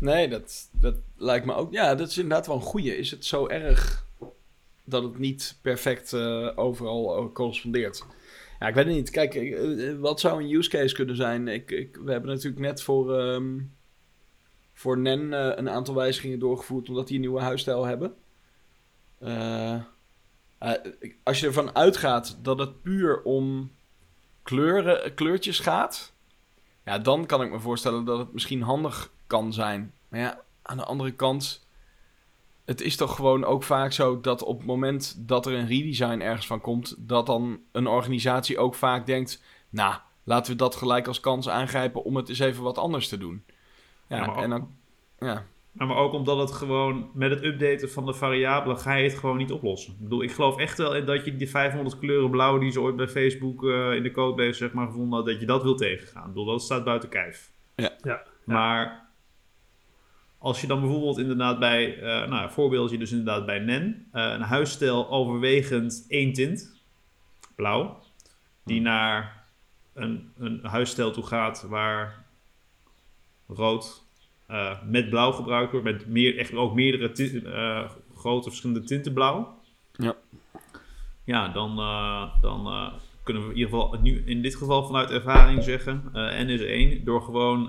[0.00, 1.72] Nee, dat, dat lijkt me ook.
[1.72, 2.96] Ja, dat is inderdaad wel een goeie.
[2.96, 4.06] Is het zo erg
[4.84, 8.04] dat het niet perfect eh, overal eh, correspondeert?
[8.60, 9.10] Ja, ik weet het niet.
[9.10, 9.58] Kijk,
[9.98, 11.48] wat zou een use case kunnen zijn?
[11.48, 13.58] Ik, ik, we hebben natuurlijk net voor, ehm,
[14.72, 18.14] voor NEN een aantal wijzigingen doorgevoerd omdat die een nieuwe huisstijl hebben.
[19.18, 19.80] Eh,
[20.72, 23.70] eh, als je ervan uitgaat dat het puur om
[24.42, 26.12] kleuren, kleurtjes gaat,
[26.84, 29.92] ja, dan kan ik me voorstellen dat het misschien handig kan zijn.
[30.08, 31.66] Maar ja, aan de andere kant,
[32.64, 36.20] het is toch gewoon ook vaak zo dat op het moment dat er een redesign
[36.20, 41.06] ergens van komt, dat dan een organisatie ook vaak denkt, nou, laten we dat gelijk
[41.06, 43.44] als kans aangrijpen om het eens even wat anders te doen.
[44.06, 44.70] Ja, Ja, maar ook- en dan,
[45.18, 45.46] ja.
[45.74, 49.18] Nou, maar ook omdat het gewoon met het updaten van de variabelen ga je het
[49.18, 49.92] gewoon niet oplossen.
[49.92, 52.80] Ik bedoel, ik geloof echt wel in dat je die 500 kleuren blauw die ze
[52.80, 55.76] ooit bij Facebook eh, in de codebase zeg maar gevonden had, dat je dat wil
[55.76, 56.22] tegengaan.
[56.22, 57.50] Ik bedoel, dat staat buiten kijf.
[57.74, 57.92] Ja.
[58.02, 58.22] Ja.
[58.44, 59.08] Maar
[60.38, 64.40] als je dan bijvoorbeeld inderdaad bij, eh nou, voorbeeldje dus inderdaad bij NEN, eh, een
[64.40, 66.82] huisstijl overwegend één tint,
[67.54, 68.02] blauw,
[68.64, 69.44] die naar
[69.94, 72.24] een, een huisstijl toe gaat waar
[73.46, 74.03] rood
[74.46, 79.58] eh, met blauw gebruikt wordt, met meer, echt ook meerdere eh, grote verschillende tinten blauw.
[79.92, 80.16] Ja.
[81.24, 85.62] Ja, dan, eh, dan kunnen we in ieder geval nu in dit geval vanuit ervaring
[85.64, 87.68] zeggen, N is 1, door gewoon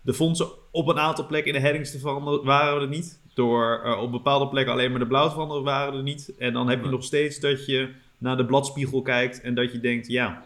[0.00, 3.20] de fondsen op een aantal plekken in de headings te veranderen, waren we er niet.
[3.34, 6.34] Door op bepaalde plekken alleen maar de blauw te veranderen, waren we er niet.
[6.38, 6.90] En dan heb je Ja.
[6.90, 10.44] nog steeds dat je naar de bladspiegel kijkt en dat je denkt, ja,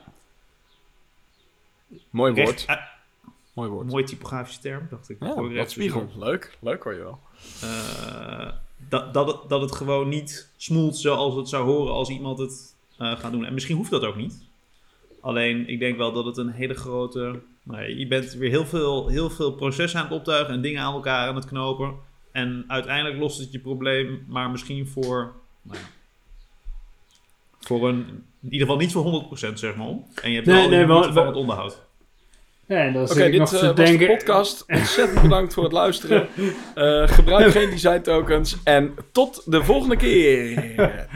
[2.11, 2.67] Mooi woord.
[3.59, 3.87] Mooi woord.
[3.87, 5.17] mooie typografische term, dacht ik.
[5.21, 6.09] Ja, wat even spiegel.
[6.19, 6.57] Leuk.
[6.61, 7.19] Leuk hoor je wel.
[7.63, 8.49] Eh,
[8.89, 12.75] dat, dat, het, dat het gewoon niet smoelt zoals het zou horen als iemand het
[12.99, 13.45] eh, gaat doen.
[13.45, 14.47] En misschien hoeft dat ook niet.
[15.21, 17.41] Alleen, ik denk wel dat het een hele grote...
[17.63, 20.93] Ja, je bent weer heel veel, heel veel processen aan het optuigen en dingen aan
[20.95, 21.95] elkaar aan het knopen.
[22.33, 25.33] En uiteindelijk lost het je probleem, maar misschien voor...
[25.63, 25.85] Nou ja,
[27.61, 27.99] voor een...
[28.41, 30.05] In ieder geval niet voor 100% zeg maar om.
[30.23, 31.87] En je hebt Nee, wel nee, maar- van het onderhoud.
[32.69, 33.99] Oké, dit nog eh, te was denken.
[33.99, 34.65] de podcast.
[34.79, 36.29] Ontzettend bedankt voor het luisteren.
[36.75, 38.59] Eh, gebruik geen design tokens.
[38.65, 40.75] En tot de volgende keer.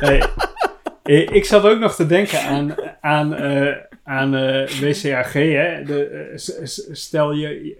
[0.00, 0.22] Hey,
[1.24, 4.30] ik zat ook nog te denken aan, aan, eh, aan
[4.80, 5.32] WCAG.
[5.32, 5.82] Hè?
[5.82, 6.32] De,
[6.92, 7.76] stel je,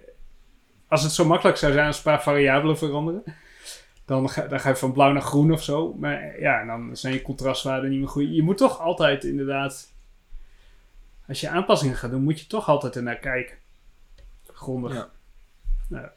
[0.87, 3.23] als het zo makkelijk zou zijn als een paar variabelen veranderen,
[4.05, 5.93] dan ga, dan ga je van blauw naar groen of zo.
[5.99, 8.35] Maar ja, dan zijn je contrastwaarden niet meer goed.
[8.35, 9.93] Je moet toch altijd inderdaad,
[11.29, 13.57] als je aanpassingen gaat doen, moet je toch altijd ernaar kijken.
[14.45, 14.93] Grondig.
[14.93, 15.09] Ja.
[15.89, 16.13] Ja.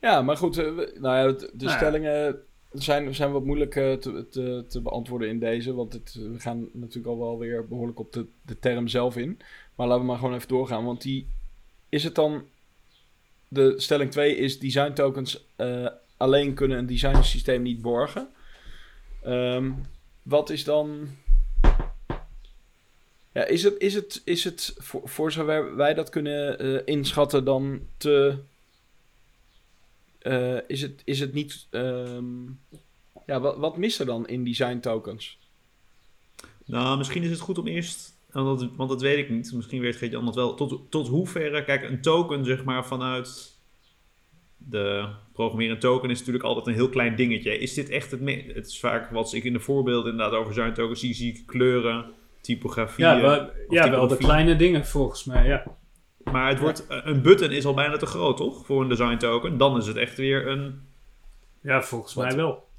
[0.00, 0.58] Ja, maar goed.
[0.58, 5.28] eh, nou ja, de, Nou stellingen zijn, zijn wat moeilijk eh, te, te, te beantwoorden
[5.28, 5.74] in deze.
[5.74, 9.40] Want het, we gaan natuurlijk al wel weer behoorlijk op de, de term zelf in.
[9.74, 10.84] Maar laten we maar gewoon even doorgaan.
[10.84, 11.26] Want die
[11.88, 12.44] is het dan...
[13.48, 15.86] De stelling 2 is design tokens eh,
[16.16, 18.28] alleen kunnen een design systeem niet borgen.
[19.22, 19.70] Ehm,
[20.22, 21.08] wat is dan...
[23.32, 27.80] Ja, is het, is het, is het voor, zover wij dat kunnen eh, inschatten dan
[27.96, 28.38] te...
[30.18, 31.66] eh, is, het, is het niet...
[31.70, 32.44] ehm,
[33.26, 35.38] ja, wat, wat mist er dan in design tokens?
[36.64, 39.80] Nou, misschien is het goed om eerst, want dat, want dat weet ik niet, misschien
[39.80, 43.52] weet Geert-Jan dat wel, tot, tot hoeverre, kijk, een token zeg maar vanuit
[44.56, 47.58] de programmeren token is natuurlijk altijd een heel klein dingetje.
[47.58, 48.20] Is dit echt het,
[48.54, 52.12] het is vaak wat ik in de voorbeelden inderdaad over design tokens zie, zie kleuren,
[52.42, 55.64] typografie, Ja, wel, ja, wel de kleine dingen volgens mij, ja.
[56.24, 59.56] maar het wordt, een button is al bijna te groot, toch, voor een design token.
[59.58, 60.80] Dan is het echt weer een,
[61.62, 62.24] Ja, volgens Wat?
[62.26, 62.70] mij wel.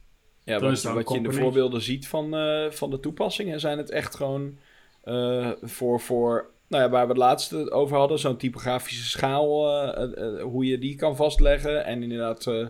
[0.43, 3.77] Ja, Dan is wat, je in de voorbeelden ziet van, eh, van de toepassingen, zijn
[3.77, 4.57] het echt gewoon
[5.03, 10.03] eh, voor, voor nou ja, waar we het laatste over hadden, zo'n typografische schaal, eh,
[10.03, 11.85] eh, eh, hoe je die kan vastleggen.
[11.85, 12.65] En inderdaad eh,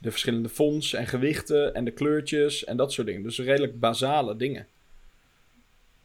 [0.00, 3.22] de verschillende fonts en gewichten en de kleurtjes en dat soort dingen.
[3.22, 4.66] Dus redelijk basale dingen.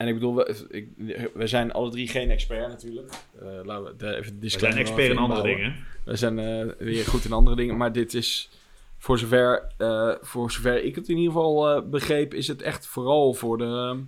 [0.04, 0.88] En ik bedoel, we, ik,
[1.34, 3.14] we zijn alle drie geen expert natuurlijk.
[3.42, 5.76] Eh, laten we de, even de we zijn expert in andere dingen.
[6.06, 8.50] We zijn eh, weer goed in andere dingen, maar dit is
[8.98, 13.34] voor zover, eh, voor zover ik het in ieder geval begreep, is het echt vooral
[13.34, 14.04] voor de,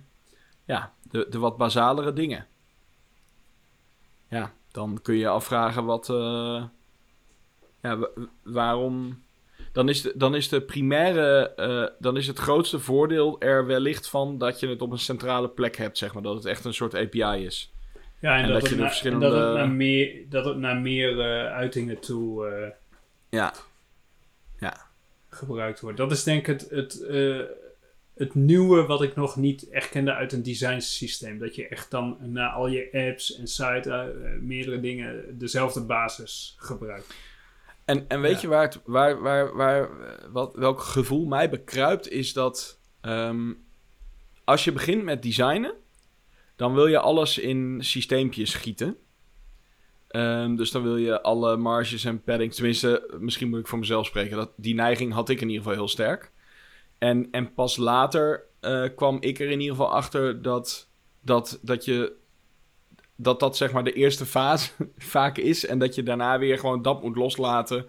[0.64, 2.46] ja, de, de wat basalere dingen.
[4.30, 6.06] Ja, dan kun je je afvragen wat,
[7.82, 8.08] ja, wa-
[8.42, 9.24] waarom.
[9.76, 14.08] Dan is, de, dan is de primaire, eh, dan is het grootste voordeel er wellicht
[14.08, 16.22] van dat je het op een centrale plek hebt, zeg maar.
[16.22, 17.72] Dat het echt een soort API is.
[18.20, 20.44] Ja, en, En dat, dat je de naar- verschillende- en dat, het naar meer, dat
[20.44, 22.68] het naar meer eh, uitingen toe eh,
[23.30, 23.52] Ja.
[24.58, 24.76] Ja.
[25.28, 25.96] gebruikt wordt.
[25.96, 27.04] Dat is denk ik het, het,
[28.14, 31.38] het nieuwe wat ik nog niet echt kende uit een design systeem.
[31.38, 34.02] Dat je echt dan naar al je apps en sites, eh,
[34.40, 37.14] meerdere dingen, dezelfde basis gebruikt.
[37.86, 38.40] En, en weet Ja.
[38.40, 43.52] je waar het, waar, waar, waar, eh, wat, welk gevoel mij bekruipt, is dat ehm,
[44.44, 45.74] als je begint met designen,
[46.56, 48.96] dan wil je alles in systeempjes gieten.
[50.08, 54.06] Ehm, dus dan wil je alle marges en paddings, tenminste, misschien moet ik voor mezelf
[54.06, 56.32] spreken, dat, die neiging had ik in ieder geval heel sterk.
[56.98, 60.88] En, en pas later eh, kwam ik er in ieder geval achter dat,
[61.20, 62.12] dat, dat je
[63.16, 65.66] dat dat zeg maar de eerste fase vaak is.
[65.66, 67.86] En dat je daarna weer gewoon dat moet loslaten.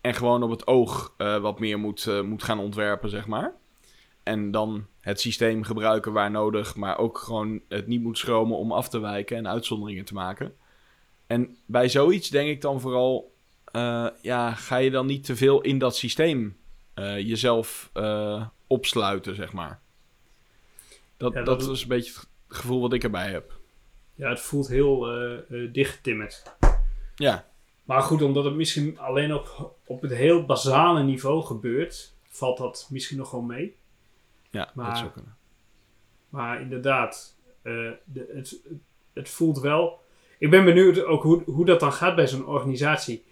[0.00, 3.52] En gewoon op het oog eh, wat meer moet, eh, moet gaan ontwerpen, zeg maar.
[4.22, 6.76] En dan het systeem gebruiken waar nodig.
[6.76, 10.54] Maar ook gewoon het niet moet schromen om af te wijken en uitzonderingen te maken.
[11.26, 13.34] En bij zoiets denk ik dan vooral...
[13.64, 16.56] eh, ja, ga je dan niet te veel in dat systeem
[17.18, 17.90] jezelf
[18.66, 19.80] opsluiten, zeg maar.
[21.16, 23.58] Dat, Ja, dat, dat- is een beetje het gevoel wat ik erbij heb.
[24.14, 26.42] Ja, het voelt heel eh, dichtgetimmerd.
[27.14, 27.46] Ja,
[27.84, 32.86] Maar goed, omdat het misschien alleen op, op het heel basale niveau gebeurt, valt dat
[32.90, 33.76] misschien nog wel mee.
[34.50, 35.36] ja Maar- dat zou kunnen.
[36.28, 37.72] Maar inderdaad, eh,
[38.04, 38.60] de, het,
[39.12, 40.00] het voelt wel.
[40.38, 43.24] Ik ben benieuwd ook hoe, hoe dat dan gaat bij zo'n organisatie.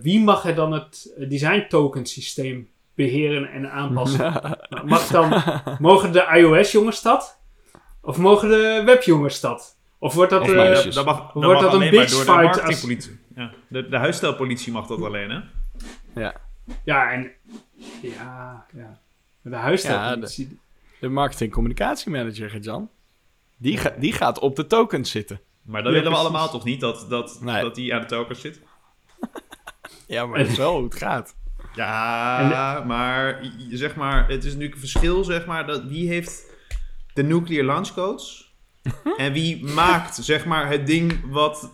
[0.00, 4.58] Wie mag er dan het design token systeem beheren en aanpassen?
[4.84, 5.42] Mag dan,
[5.78, 7.40] mogen de iOS-jongens dat?
[8.02, 9.78] Of mogen de webjongens dat?
[10.02, 10.40] Of wordt dat...
[10.42, 10.92] Of eh.
[10.94, 13.18] Dat mag, dat Wordt mag dat een bitch door de fight marketingpolitie.
[13.34, 15.40] Ja, de, de huisstijlpolitie mag dat alleen, hè?
[16.20, 16.34] Ja,
[16.84, 17.30] ja, en...
[18.02, 18.98] Ja, ja.
[19.42, 20.58] De huisstijlpolitie...
[21.00, 22.90] de marketing communicatiemanager, Jan.
[23.56, 25.40] Die, ga- die gaat op de tokens zitten.
[25.62, 26.30] Maar dat Ja, willen we precies.
[26.36, 27.62] allemaal toch niet, dat, dat, Nee.
[27.62, 28.60] dat die aan de tokens zit?
[30.06, 31.36] Ja, maar dat is wel hoe het gaat.
[31.74, 36.44] Ja, maar zeg maar, het is natuurlijk een verschil, zeg maar, dat wie heeft
[37.14, 38.49] de nuclear launch codes
[39.16, 41.72] en wie maakt, zeg maar, het ding wat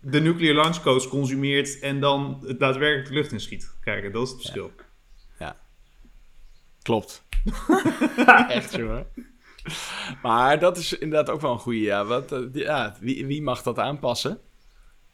[0.00, 3.76] de nuclear launch codes consumeert en dan het daadwerkelijk de lucht in schiet.
[3.80, 4.72] Kijk, dat is het verschil.
[6.88, 7.24] Klopt.
[8.48, 9.06] Echt, jongen.
[10.22, 11.80] Maar dat is inderdaad ook wel een goede.
[11.80, 14.40] Ja, wat, eh, ja wie, wie mag dat aanpassen?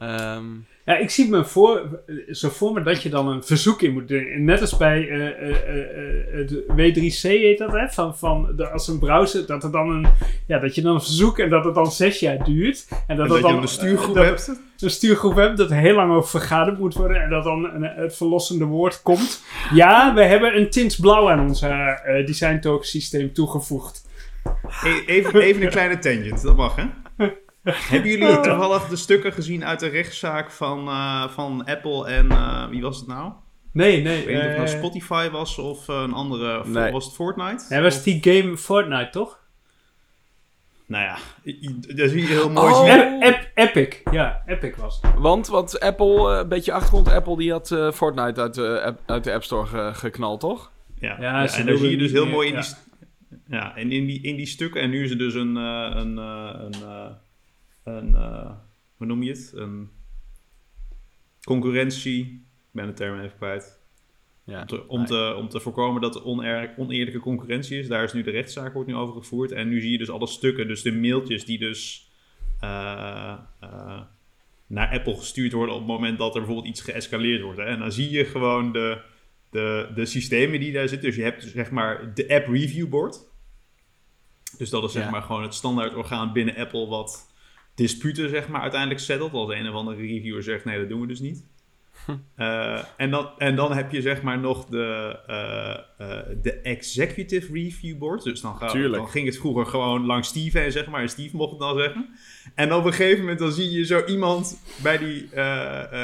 [0.08, 0.44] Ehm,
[0.86, 4.08] Ja, ik zie me voor, zo voor me dat je dan een verzoek in moet
[4.08, 4.44] doen.
[4.44, 7.88] Net als bij eh, eh, eh, eh, de W3C heet dat, hè?
[7.88, 10.06] Van, van de, als een browser, dat, er dan een,
[10.46, 12.86] ja, dat je dan een verzoek en dat het dan zes jaar duurt.
[13.06, 14.60] En dat, En dat dan een stuurgroep dat- hebt.
[14.78, 17.22] Een stuurgroep hebt dat er heel lang over vergaderd moet worden.
[17.22, 19.42] En dat dan een, het verlossende woord komt.
[19.74, 21.60] Ja, we hebben een tint blauw aan ons
[22.26, 24.06] design token systeem toegevoegd.
[24.84, 26.84] E- Even, even een kleine tangent, dat mag hè?
[27.90, 32.66] Hebben jullie toevallig de stukken gezien uit de rechtszaak van, eh, van Apple en eh,
[32.68, 33.32] wie was het nou?
[33.72, 34.18] Nee, nee.
[34.20, 36.60] Ik weet niet of het nou eh, Spotify was of een andere.
[36.60, 36.92] of Nee.
[36.92, 37.64] Was het Fortnite?
[37.68, 39.42] Hij was Of- die game Fortnite, toch?
[40.86, 41.16] Nou ja,
[41.94, 42.72] daar zie je heel mooi.
[42.72, 42.84] Oh.
[42.84, 43.22] zien.
[43.54, 43.96] Epic.
[44.10, 45.12] Ja, Epic was het.
[45.16, 49.00] want, want Apple, eh, een beetje achtergrond, Apple die had eh, Fortnite uit de, app,
[49.06, 50.70] uit de App Store ge- geknald, toch?
[51.00, 52.60] Ja, Ja, en daar zie je dus heel mooi in ja.
[52.60, 52.70] die,
[53.48, 54.80] ja, en in die, in die stukken.
[54.80, 57.06] En nu is er dus een, eh, een, eh, een, eh,
[57.84, 58.50] een eh,
[58.96, 59.52] hoe noem je het?
[59.54, 59.90] Een
[61.44, 62.20] concurrentie.
[62.58, 63.82] Ik ben de term even kwijt.
[64.44, 64.60] Ja.
[64.60, 67.88] Om te, om, te, om te voorkomen dat er oneer- oneerlijke concurrentie is.
[67.88, 69.52] Daar is nu de rechtszaak wordt nu over gevoerd.
[69.52, 72.10] En nu zie je dus alle stukken, dus de mailtjes die dus
[72.60, 74.00] eh, eh,
[74.66, 77.58] naar Apple gestuurd worden op het moment dat er bijvoorbeeld iets geëscaleerd wordt.
[77.58, 77.64] Hè.
[77.64, 79.00] En dan zie je gewoon de,
[79.50, 81.08] de, de systemen die daar zitten.
[81.08, 83.26] Dus je hebt dus zeg maar de App Review Board.
[84.58, 85.10] Dus dat is zeg Ja.
[85.10, 87.32] maar gewoon het standaard orgaan binnen Apple wat
[87.74, 89.32] disputen zeg maar uiteindelijk settelt.
[89.32, 91.44] Als een of andere reviewer zegt nee, dat doen we dus niet.
[92.36, 97.52] Eh, en, dan, en dan heb je zeg maar nog de, eh, eh, de Executive
[97.52, 98.22] Review Board.
[98.22, 99.02] Dus dan, ga, Tuurlijk.
[99.02, 101.00] dan ging het vroeger gewoon langs Steve heen, zeg maar.
[101.00, 102.08] En Steve mocht het dan zeggen.
[102.54, 105.28] En op een gegeven moment dan zie je zo iemand bij die,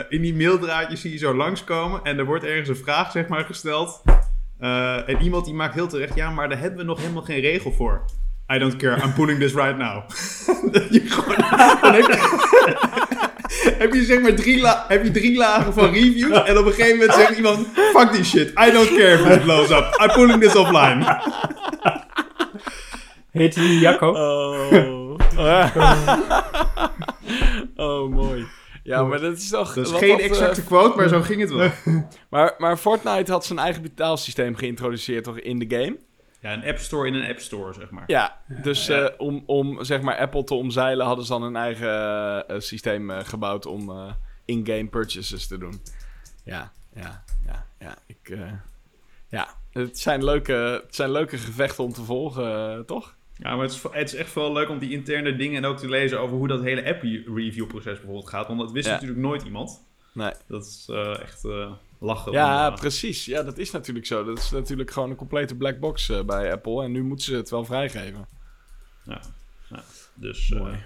[0.08, 2.04] in die maildraadjes zie je zo langskomen.
[2.04, 4.02] En er wordt ergens een vraag zeg maar gesteld.
[5.06, 7.72] En iemand die maakt heel terecht, ja, maar daar hebben we nog helemaal geen regel
[7.72, 8.04] voor.
[8.50, 10.02] I don't care, I'm pulling this right now.
[10.72, 11.36] Dat je gewoon,
[11.80, 12.18] dan, heb je,
[13.82, 16.72] heb je zeg maar drie, la- heb je drie lagen van reviews en op een
[16.72, 20.10] gegeven moment zegt iemand, fuck this shit, I don't care if it blows up, I'm
[20.12, 21.04] pulling this offline.
[23.30, 24.08] Heet die Jacco?
[24.08, 25.18] Oh.
[27.76, 28.46] oh, mooi.
[28.82, 29.74] Ja, maar dat is toch...
[29.74, 31.70] Dat is geen dat, eh, exacte quote, maar zo ging het wel.
[32.30, 35.96] maar, maar Fortnite had zijn eigen betaalsysteem geïntroduceerd toch in de game?
[36.40, 38.04] Ja, een app store in een app store, zeg maar.
[38.06, 41.88] Ja, dus eh, om, om zeg maar Apple te omzeilen hadden ze dan een eigen
[41.88, 44.12] eh, eh, systeem eh, gebouwd om eh,
[44.44, 45.82] in-game purchases te doen.
[46.44, 47.94] Ja, ja, ja, ja.
[48.06, 48.52] Ik, eh,
[49.28, 50.52] ja, het zijn, leuke,
[50.84, 53.14] het zijn leuke gevechten om te volgen, toch?
[53.34, 55.88] Ja, maar het is, het is echt wel leuk om die interne dingen ook te
[55.88, 58.46] lezen over hoe dat hele app-review proces bijvoorbeeld gaat.
[58.46, 58.92] Want dat wist Ja.
[58.92, 59.84] natuurlijk nooit iemand.
[60.14, 60.32] Nee.
[60.48, 62.32] Dat is eh, echt eh, lachen.
[62.32, 63.24] Ja, om, eh, precies.
[63.24, 64.24] Ja, dat is natuurlijk zo.
[64.24, 66.82] Dat is natuurlijk gewoon een complete black box eh, bij Apple.
[66.84, 68.26] En nu moeten ze het wel vrijgeven.
[70.14, 70.82] dus, eh, Mooi.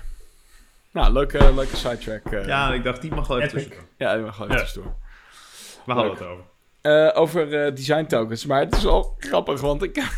[0.90, 2.46] Nou, leuke, leuke sidetrack.
[2.46, 3.82] ja, ik dacht, die mag wel even tussendoor.
[3.98, 4.56] ja, die mag gewoon Ja.
[4.58, 4.94] tussendoor.
[5.86, 6.44] Waar hadden we het over?
[6.80, 8.46] Eh, over eh, design tokens.
[8.46, 9.96] Maar het is wel grappig, want ik.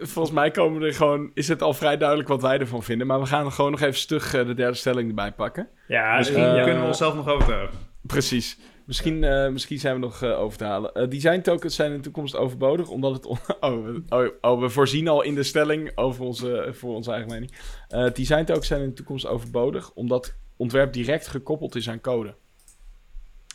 [0.00, 3.06] Volgens mij komen er gewoon, is het al vrij duidelijk wat wij ervan vinden.
[3.06, 5.68] Maar we gaan er gewoon nog even stug eh, de derde stelling erbij pakken.
[5.86, 7.78] Ja, Misschien eh, kunnen we onszelf nog overtuigen.
[8.02, 8.58] Precies.
[8.84, 10.94] Misschien, eh, misschien zijn we nog eh, over te halen.
[10.94, 13.26] Eh, design tokens zijn in de toekomst overbodig, omdat het...
[13.26, 17.10] on- oh, we- oh, oh, we voorzien al in de stelling over onze, voor onze
[17.10, 17.52] eigen mening.
[17.88, 22.34] Eh, design tokens zijn in de toekomst overbodig, omdat ontwerp direct gekoppeld is aan code.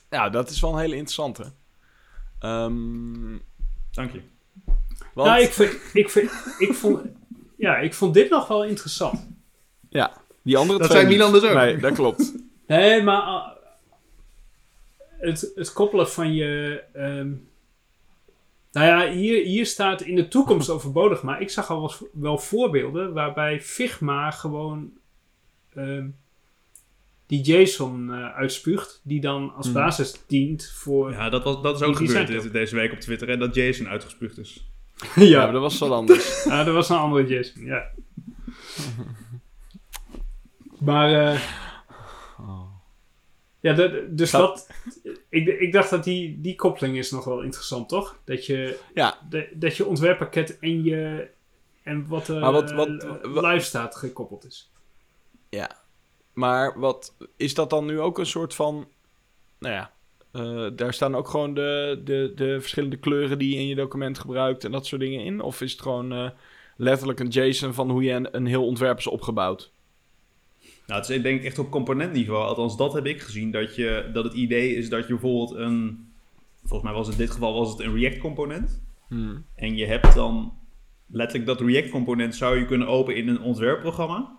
[0.10, 1.52] Ja, dat is wel een hele interessante.
[2.40, 3.38] Ehm,
[3.92, 4.22] Dank je.
[5.14, 7.02] want, Nou, ik, vind, ik, vind, ik, vond,
[7.58, 9.28] ja, ik vond dit nog wel interessant.
[9.90, 11.22] Ja, die andere Dat twee zei niet.
[11.24, 11.56] Milan dus ook.
[11.56, 12.34] Nee, dat klopt.
[12.68, 13.53] Nee, maar
[15.24, 16.84] het, het koppelen van je.
[16.94, 17.32] ehm,
[18.72, 22.38] nou ja, hier, hier staat in de toekomst overbodig, maar ik zag al wel, wel
[22.38, 24.92] voorbeelden waarbij Figma gewoon
[25.74, 26.08] ehm,
[27.26, 29.76] die JSON eh, uitspuugt, die dan als Hmm.
[29.76, 31.12] basis dient voor.
[31.12, 33.30] Ja, dat, was, dat is ook gebeurd deze, week op Twitter.
[33.30, 34.68] En dat Jason uitgespuugd is.
[35.16, 36.44] Ja, maar dat was wat anders.
[36.50, 37.86] Ja, dat was een andere JSON, ja.
[40.80, 41.42] Maar, eh,
[43.60, 44.70] ja, dat- dus dat,
[45.34, 48.20] ik, ik dacht dat die, die koppeling is nog wel interessant, toch?
[48.26, 49.18] Dat je, Ja.
[49.30, 51.28] de- dat je ontwerppakket en je,
[51.84, 54.72] en wat Maar wat- wat- eh, wat- live staat gekoppeld is.
[55.50, 55.82] Ja.
[56.34, 58.88] Maar wat is dat dan nu ook een soort van.
[59.60, 59.92] Nou ja.
[60.32, 64.20] eh, daar staan ook gewoon de, de, de verschillende kleuren die je in je document
[64.20, 65.42] gebruikt en dat soort dingen in?
[65.42, 66.30] Of is het gewoon eh,
[66.78, 69.72] letterlijk een JSON van hoe je een, een heel ontwerp is opgebouwd?
[70.88, 72.48] Nou, het is denk ik echt op componentniveau.
[72.48, 73.52] Althans, dat heb ik gezien.
[73.52, 76.08] Dat, je, dat het idee is dat je bijvoorbeeld een...
[76.60, 78.82] Volgens mij was het in dit geval was het een React-component.
[79.08, 79.46] Hmm.
[79.56, 80.54] En je hebt dan
[81.08, 84.38] letterlijk dat React-component zou je kunnen openen in een ontwerpprogramma.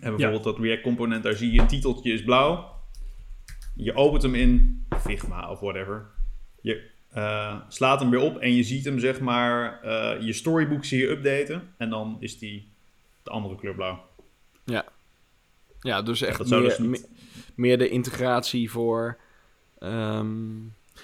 [0.00, 2.76] En bijvoorbeeld dat React-component, daar zie je een titeltje is blauw.
[3.74, 6.10] Je opent hem in Figma of whatever.
[6.60, 10.84] Je eh, slaat hem weer op en je ziet hem zeg maar, eh, je storybook
[10.84, 11.74] zie je updaten.
[11.76, 12.68] En dan is die
[13.22, 14.04] de andere kleur blauw.
[14.64, 14.84] Ja,
[15.80, 17.06] dus echt dat meer, dus me-
[17.54, 19.18] meer de integratie voor.
[19.78, 20.56] ehm,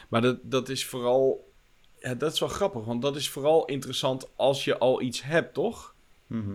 [0.08, 1.52] maar dat, dat is vooral.
[1.98, 5.54] Ja, dat is wel grappig, want dat is vooral interessant als je al iets hebt,
[5.54, 5.94] toch?
[6.26, 6.50] Mhm.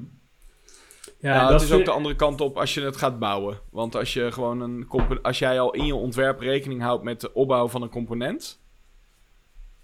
[1.20, 3.60] Ja, Ja, dat het is ook de andere kant op als je het gaat bouwen.
[3.70, 4.88] Want als je gewoon een
[5.22, 8.60] als jij al in je ontwerp rekening houdt met de opbouw van een component,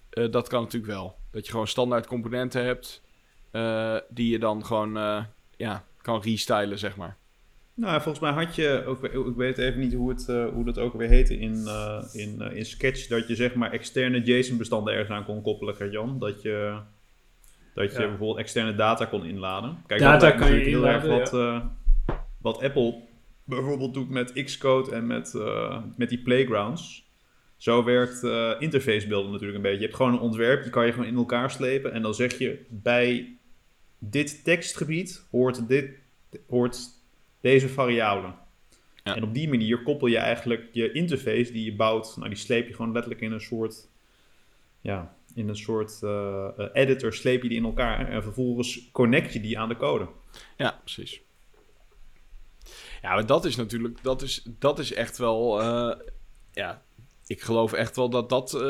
[0.10, 1.16] eh, dat kan natuurlijk wel.
[1.32, 3.02] Dat je gewoon standaard componenten hebt
[3.52, 5.24] eh, die je dan gewoon eh,
[5.58, 7.18] ja, kan restylen, zeg maar.
[7.76, 10.78] Nou, volgens mij had je, ook, ik weet even niet hoe, het, eh, hoe dat
[10.78, 14.94] ook weer heette in, eh, in, eh, in Sketch, dat je zeg maar externe JSON-bestanden
[14.94, 16.20] ergens aan kon koppelen, Gert-Jan.
[16.20, 16.80] Dat je,
[17.74, 18.08] dat je Ja.
[18.08, 19.78] bijvoorbeeld externe data kon inladen.
[19.88, 21.68] Kijk, Data dat lijkt kan je natuurlijk heel erg inladen, wat,
[22.10, 23.02] eh, wat Apple
[23.44, 27.04] bijvoorbeeld doet met Xcode en met, eh, met die playgrounds.
[27.58, 29.78] Zo werkt eh interface builden natuurlijk een beetje.
[29.80, 31.92] Je hebt gewoon een ontwerp, die kan je gewoon in elkaar slepen.
[31.92, 33.38] En dan zeg je bij
[34.00, 35.90] dit tekstgebied hoort, dit,
[36.48, 36.78] hoort
[37.46, 38.34] deze variabele.
[39.04, 39.16] Ja.
[39.16, 42.68] En op die manier koppel je eigenlijk je interface die je bouwt, nou die sleep
[42.68, 43.88] je gewoon letterlijk in een soort,
[44.82, 49.34] ja, in een soort eh, eh, editor sleep je die in elkaar en vervolgens connect
[49.34, 50.08] je die aan de code.
[50.58, 51.22] Ja, precies.
[53.02, 56.00] Ja, maar dat is natuurlijk, dat is, dat is echt wel, eh,
[56.52, 56.82] ja,
[57.28, 58.64] ik geloof echt wel dat dat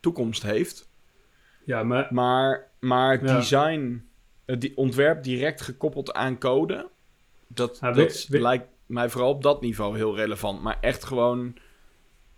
[0.00, 0.88] toekomst heeft.
[1.64, 3.36] ja, maar Maar, maar Ja.
[3.36, 4.08] design,
[4.44, 6.94] het die ontwerp direct gekoppeld aan code,
[7.48, 10.62] dat, Ja, dat we- we- lijkt mij vooral op dat niveau heel relevant.
[10.62, 11.56] Maar echt gewoon,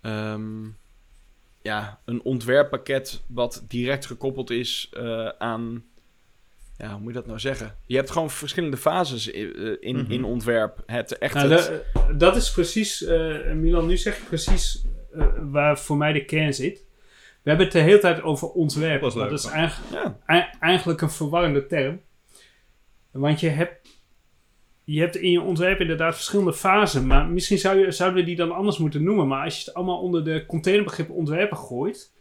[0.01, 0.65] ehm,
[1.63, 5.85] ja, een ontwerppakket wat direct gekoppeld is eh, aan,
[6.77, 7.77] ja, hoe moet je dat nou zeggen?
[7.87, 9.43] Je hebt gewoon verschillende fases eh,
[9.81, 10.11] in, Mhm.
[10.13, 10.83] in ontwerp.
[10.87, 14.85] Het echt Nou, het- da- dat is precies, eh, Milan, nu zeg je precies
[15.15, 16.87] eh, waar voor mij de kern zit.
[17.43, 19.01] We hebben het de hele tijd over ontwerp.
[19.01, 20.53] Dat leuk, is eigenlijk, ja.
[20.61, 22.01] eigenlijk een verwarrende term.
[23.11, 23.89] Want je hebt,
[24.91, 27.07] je hebt in je ontwerp inderdaad verschillende fasen.
[27.07, 29.27] Maar misschien zou je, zouden we die dan anders moeten noemen.
[29.29, 32.13] Maar als je het allemaal onder de containerbegrip ontwerpen gooit.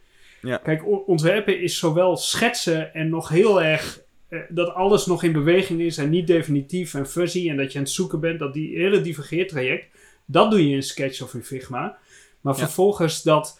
[0.42, 0.58] Ja.
[0.58, 4.02] Kijk, ontwerpen is zowel schetsen en nog heel erg...
[4.30, 7.50] eh, dat alles nog in beweging is en niet definitief en fuzzy.
[7.50, 8.40] En dat je aan het zoeken bent.
[8.40, 9.86] Dat die hele divergeertraject.
[10.26, 11.98] Dat doe je in Sketch of in Figma.
[12.42, 12.60] Maar Ja.
[12.60, 13.60] vervolgens dat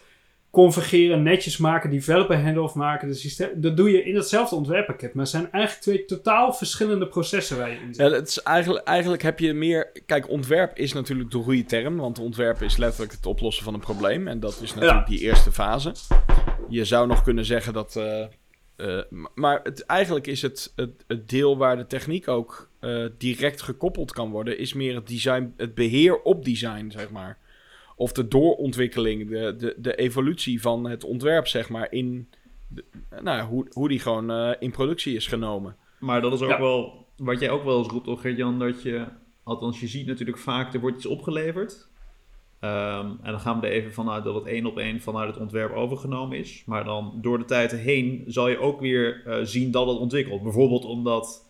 [0.50, 5.14] convergeren, netjes maken, developer handoff maken, de dat doe je in hetzelfde ontwerppakket.
[5.14, 8.06] Maar het zijn eigenlijk twee totaal verschillende processen waar je in zit.
[8.06, 9.90] Ja, het is eigenlijk, eigenlijk heb je meer...
[10.06, 11.96] Kijk, ontwerp is natuurlijk de goede term.
[11.96, 14.28] Want ontwerp is letterlijk het oplossen van een probleem.
[14.28, 15.94] En dat is natuurlijk die eerste fase.
[16.68, 17.96] Je zou nog kunnen zeggen dat...
[17.96, 18.22] eh,
[18.76, 23.62] eh, maar het, eigenlijk is het, het, het deel waar de techniek ook eh, direct
[23.62, 24.58] gekoppeld kan worden...
[24.58, 27.38] is meer het design, het beheer op design, zeg maar.
[27.98, 32.28] Of de doorontwikkeling, de, de, de evolutie van het ontwerp, zeg maar, in...
[32.68, 35.76] de- nou, ja, hoe, hoe die gewoon eh, in productie is genomen.
[36.00, 36.60] Maar dat is ook Ja.
[36.60, 39.04] wel, wat jij ook wel eens roept, toch, Gert-Jan, dat je,
[39.42, 41.88] althans je ziet natuurlijk vaak, er wordt iets opgeleverd.
[42.60, 45.38] Ehm, en dan gaan we er even vanuit dat het één op één vanuit het
[45.42, 46.62] ontwerp overgenomen is.
[46.66, 50.42] Maar dan door de tijd heen zal je ook weer eh, zien dat het ontwikkelt.
[50.42, 51.47] Bijvoorbeeld omdat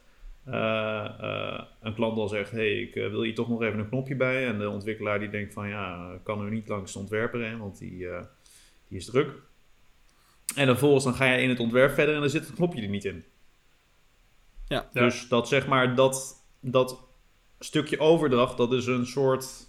[1.81, 4.47] een klant dan zegt, hey, ik eh, wil hier toch nog even een knopje bij.
[4.47, 7.79] En de ontwikkelaar die denkt van, ja, kan nu niet langs de ontwerper heen, want
[7.79, 8.23] die, eh,
[8.89, 9.31] die is druk.
[10.55, 12.83] En dan vervolgens dan ga je in het ontwerp verder en dan zit het knopje
[12.83, 13.25] er niet in.
[14.69, 14.89] Ja.
[14.93, 15.03] Ja.
[15.03, 17.01] Dus dat zeg maar, dat, dat
[17.59, 19.67] stukje overdracht, dat is een soort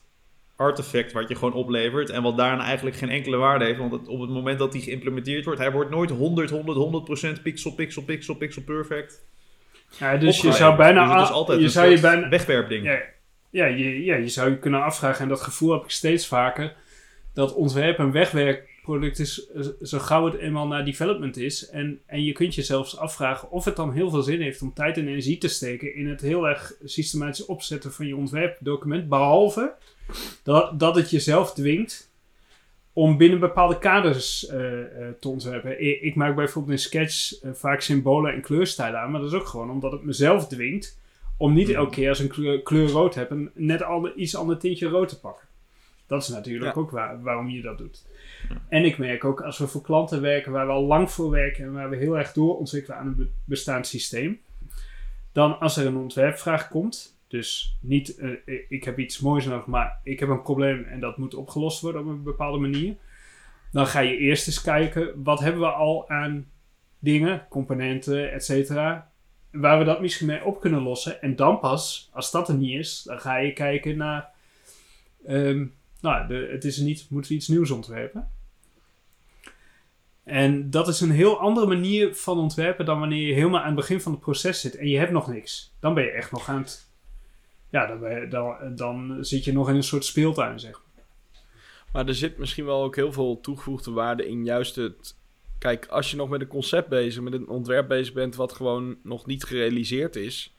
[0.56, 2.10] artefact wat je gewoon oplevert.
[2.10, 3.80] En wat daarna eigenlijk geen enkele waarde heeft.
[3.80, 7.42] Want het- op het moment dat die geïmplementeerd wordt, hij wordt nooit 100, 100, 100%
[7.44, 9.28] pixel, pixel, pixel, pixel perfect.
[9.98, 12.86] Ja, dus je zou bijna, Dus het is altijd je een zou je bijna, wegwerpding.
[12.86, 13.00] ja,
[13.50, 16.76] ja, je, ja, je zou je kunnen afvragen, en dat gevoel heb ik steeds vaker,
[17.34, 21.70] dat ontwerp een wegwerkproduct is, eh, zo gauw het eenmaal naar development is.
[21.70, 24.74] En, en je kunt je zelfs afvragen of het dan heel veel zin heeft om
[24.74, 29.10] tijd en energie te steken in het heel erg systematisch opzetten van je ontwerpdocument.
[29.10, 29.74] Behalve
[30.44, 32.09] dat, dat het jezelf dwingt
[33.00, 35.84] om binnen bepaalde kaders eh, eh, te ontwerpen.
[35.84, 39.40] I- Ik, maak bijvoorbeeld in Sketch eh, vaak symbolen en kleurstijlen aan, maar dat is
[39.40, 41.00] ook gewoon omdat het mezelf dwingt
[41.38, 44.58] om niet elke keer als een kleur, kleur rood heb, een net ander, iets ander
[44.58, 45.48] tintje rood te pakken.
[46.08, 46.82] Dat is natuurlijk Ja.
[46.82, 48.06] ook waar, waarom je dat doet.
[48.70, 51.64] En ik merk ook als we voor klanten werken waar we al lang voor werken
[51.64, 54.40] en waar we heel erg doorontwikkelen aan een be- bestaand systeem,
[55.32, 60.00] dan als er een ontwerpvraag komt, dus niet eh, ik heb iets moois nodig, maar
[60.04, 62.96] ik heb een probleem en dat moet opgelost worden op een bepaalde manier,
[63.72, 66.52] dan ga je eerst eens kijken wat hebben we al aan
[67.00, 69.12] dingen, componenten, et cetera,
[69.52, 71.22] waar we dat misschien mee op kunnen lossen.
[71.22, 74.30] En dan pas, als dat er niet is, dan ga je kijken naar.
[75.26, 75.66] ehm,
[76.02, 78.32] nou, het is er niet, moeten we iets nieuws ontwerpen?
[80.24, 83.76] En dat is een heel andere manier van ontwerpen dan wanneer je helemaal aan het
[83.76, 85.76] begin van het proces zit en je hebt nog niks.
[85.80, 86.89] Dan ben je echt nog aan het.
[87.70, 91.04] Ja, dan, dan, dan zit je nog in een soort speeltuin, zeg maar.
[91.94, 95.18] Maar er zit misschien wel ook heel veel toegevoegde waarde in juist het...
[95.58, 98.98] Kijk, als je nog met een concept bezig, met een ontwerp bezig bent wat gewoon
[99.04, 100.54] nog niet gerealiseerd is...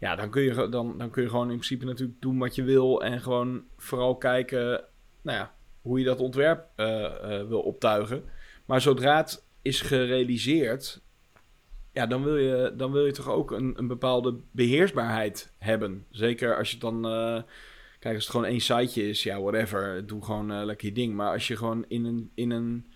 [0.00, 2.62] Ja, dan kun je, dan, dan kun je gewoon in principe natuurlijk doen wat je
[2.62, 4.84] wil en gewoon vooral kijken,
[5.22, 8.24] nou ja, hoe je dat ontwerp eh, eh, wil optuigen.
[8.66, 11.02] Maar zodra het is gerealiseerd,
[11.92, 16.06] ja, dan wil je, dan wil je toch ook een, een bepaalde beheersbaarheid hebben.
[16.10, 17.04] Zeker als je dan...
[17.06, 17.42] eh,
[17.98, 20.06] Kijk, als het gewoon één siteje is, ja, whatever.
[20.06, 21.14] Doe gewoon eh, lekker je ding.
[21.14, 22.86] Maar als je gewoon in een, in een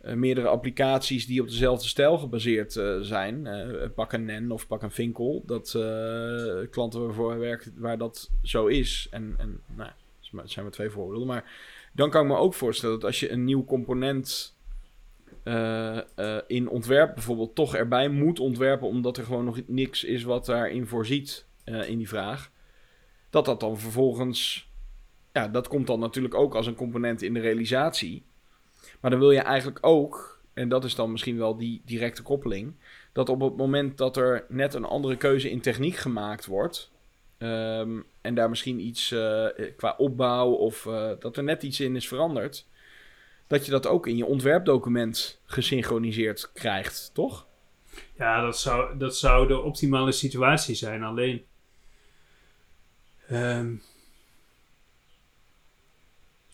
[0.00, 3.48] eh, meerdere applicaties die op dezelfde stijl gebaseerd zijn,
[3.94, 5.70] pak een NEN of pak een Vinkel, dat
[6.70, 9.06] klanten waarvoor werkt waar dat zo is.
[9.10, 9.90] En, en nou,
[10.32, 11.26] dat zijn maar twee voorbeelden.
[11.26, 11.44] Maar
[11.92, 14.56] dan kan ik me ook voorstellen dat als je een nieuw component
[15.42, 20.22] eh, eh, in ontwerp bijvoorbeeld toch erbij moet ontwerpen, omdat er gewoon nog niks is
[20.22, 22.50] wat daarin voorziet eh, in die vraag
[23.30, 24.70] dat dat dan vervolgens...
[25.32, 28.24] Ja, dat komt dan natuurlijk ook als een component in de realisatie.
[29.00, 32.74] Maar dan wil je eigenlijk ook, en dat is dan misschien wel die directe koppeling...
[33.12, 36.90] dat op het moment dat er net een andere keuze in techniek gemaakt wordt...
[37.38, 39.08] ehm, en daar misschien iets
[39.76, 40.82] qua opbouw of
[41.18, 42.66] dat er net iets in is veranderd...
[43.48, 47.46] dat je dat ook in je ontwerpdocument gesynchroniseerd krijgt, toch?
[48.16, 51.02] Ja, dat zou, dat zou de optimale situatie zijn.
[51.02, 51.44] Alleen.
[53.28, 53.74] ehm,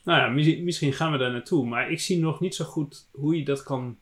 [0.04, 1.66] nou ja, mis- misschien gaan we daar naartoe.
[1.66, 3.98] Maar ik zie nog niet zo goed hoe je dat kan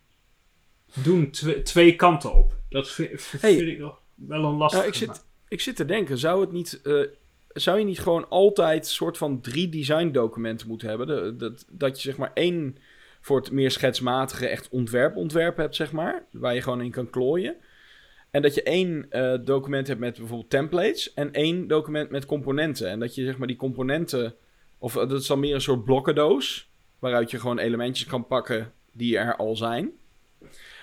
[1.02, 1.30] doen.
[1.30, 2.54] Twe- twee kanten op.
[2.68, 3.54] Dat vind, vind Hey.
[3.56, 4.00] ik nog.
[4.14, 4.82] wel een lastige.
[4.82, 6.80] Ja, ik, zit, ik zit te denken, zou het niet...
[6.82, 7.02] eh,
[7.54, 11.38] zou je niet gewoon altijd soort van drie design documenten moeten hebben?
[11.38, 12.76] Dat, dat je zeg maar één
[13.20, 16.24] voor het meer schetsmatige echt ontwerp ontwerp hebt, zeg maar.
[16.30, 17.56] Waar je gewoon in kan klooien.
[18.30, 21.14] En dat je één eh, document hebt met bijvoorbeeld templates.
[21.14, 22.88] En één document met componenten.
[22.88, 24.34] En dat je zeg maar die componenten...
[24.78, 26.68] Of eh, dat is dan meer een soort blokkendoos.
[26.98, 29.92] Waaruit je gewoon elementjes kan pakken die er al zijn.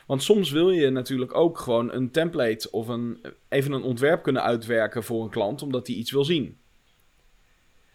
[0.08, 4.44] Want soms wil je natuurlijk ook gewoon een template of een, even een ontwerp kunnen
[4.44, 6.58] uitwerken voor een klant, omdat hij iets wil zien.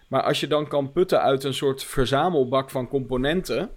[0.09, 3.70] Maar als je dan kan putten uit een soort verzamelbak van componenten.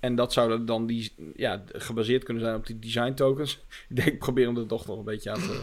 [0.00, 3.54] En dat zou dan die, ja, gebaseerd kunnen zijn op die design tokens.
[3.88, 5.60] Ik denk, ik probeer hem er toch nog een beetje aan te.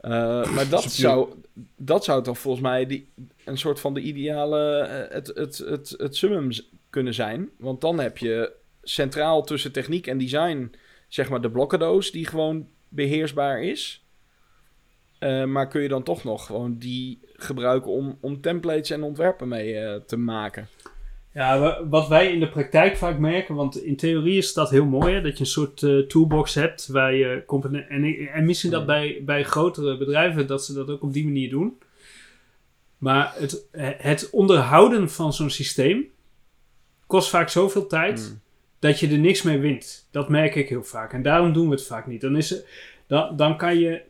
[0.00, 1.34] Eh, maar dat zou,
[1.76, 3.12] dat zou toch volgens mij die,
[3.44, 4.78] een soort van de ideale.
[4.78, 6.50] eh, het, het, het, het summum
[6.90, 7.50] kunnen zijn.
[7.58, 8.52] Want dan heb je
[8.82, 10.72] centraal tussen techniek en design.
[11.08, 14.04] zeg maar de blokkendoos, die gewoon beheersbaar is.
[15.20, 19.48] Eh, maar kun je dan toch nog gewoon die gebruiken om, om templates en ontwerpen
[19.48, 20.68] mee eh, te maken?
[21.34, 24.84] Ja, wa- wat wij in de praktijk vaak merken, want in theorie is dat heel
[24.84, 27.90] mooi, hè, dat je een soort eh, toolbox hebt waar je componenten.
[27.90, 31.50] En, en misschien dat bij, bij grotere bedrijven dat ze dat ook op die manier
[31.50, 31.78] doen.
[32.98, 33.66] Maar het,
[33.98, 36.04] het onderhouden van zo'n systeem
[37.06, 38.40] kost vaak zoveel tijd Hmm.
[38.78, 40.08] dat je er niks mee wint.
[40.10, 41.12] Dat merk ik heel vaak.
[41.12, 42.20] En daarom doen we het vaak niet.
[42.20, 42.62] Dan, is
[43.06, 44.02] dan, dan kan je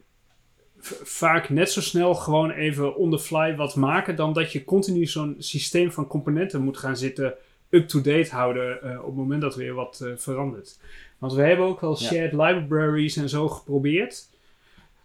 [1.02, 4.16] vaak net zo snel gewoon even on the fly wat maken...
[4.16, 7.34] dan dat je continu zo'n systeem van componenten moet gaan zitten...
[7.70, 10.78] up-to-date houden eh, op het moment dat weer wat eh, verandert.
[11.18, 12.06] Want we hebben ook wel Ja.
[12.06, 14.28] shared libraries en zo geprobeerd.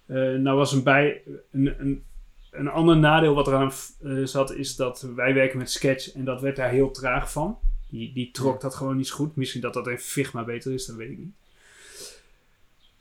[0.05, 1.21] Eh, nou was een, bij,
[1.51, 2.03] een, een,
[2.51, 3.71] een ander nadeel wat eraan
[4.23, 4.53] zat...
[4.53, 7.57] is dat wij werken met Sketch en dat werd daar heel traag van.
[7.89, 9.35] Die, die trok dat gewoon niet zo goed.
[9.35, 11.33] Misschien dat dat in Figma beter is, dat weet ik niet.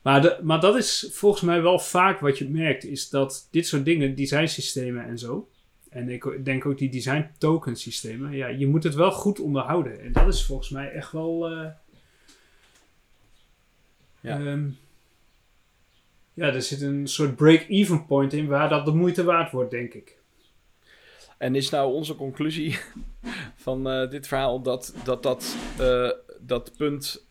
[0.05, 3.66] Maar, de, maar dat is volgens mij wel vaak wat je merkt, is dat dit
[3.66, 5.48] soort dingen, designsystemen en zo,
[5.90, 10.00] en ik denk ook die design token systemen, ja, je moet het wel goed onderhouden.
[10.00, 11.48] En dat is volgens mij echt wel.
[11.50, 11.66] eh,
[14.20, 14.40] Ja.
[14.40, 14.68] ehm,
[16.34, 19.94] ja, er zit een soort break-even point in waar dat de moeite waard wordt, denk
[19.94, 20.18] ik.
[21.38, 22.78] En is nou onze conclusie
[23.57, 27.26] van eh, dit verhaal dat dat, dat, eh, dat punt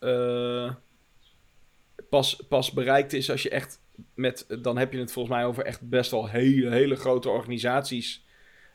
[2.14, 3.80] pas, pas bereikt is als je echt
[4.14, 8.26] met, dan heb je het volgens mij over echt best wel hele, hele grote organisaties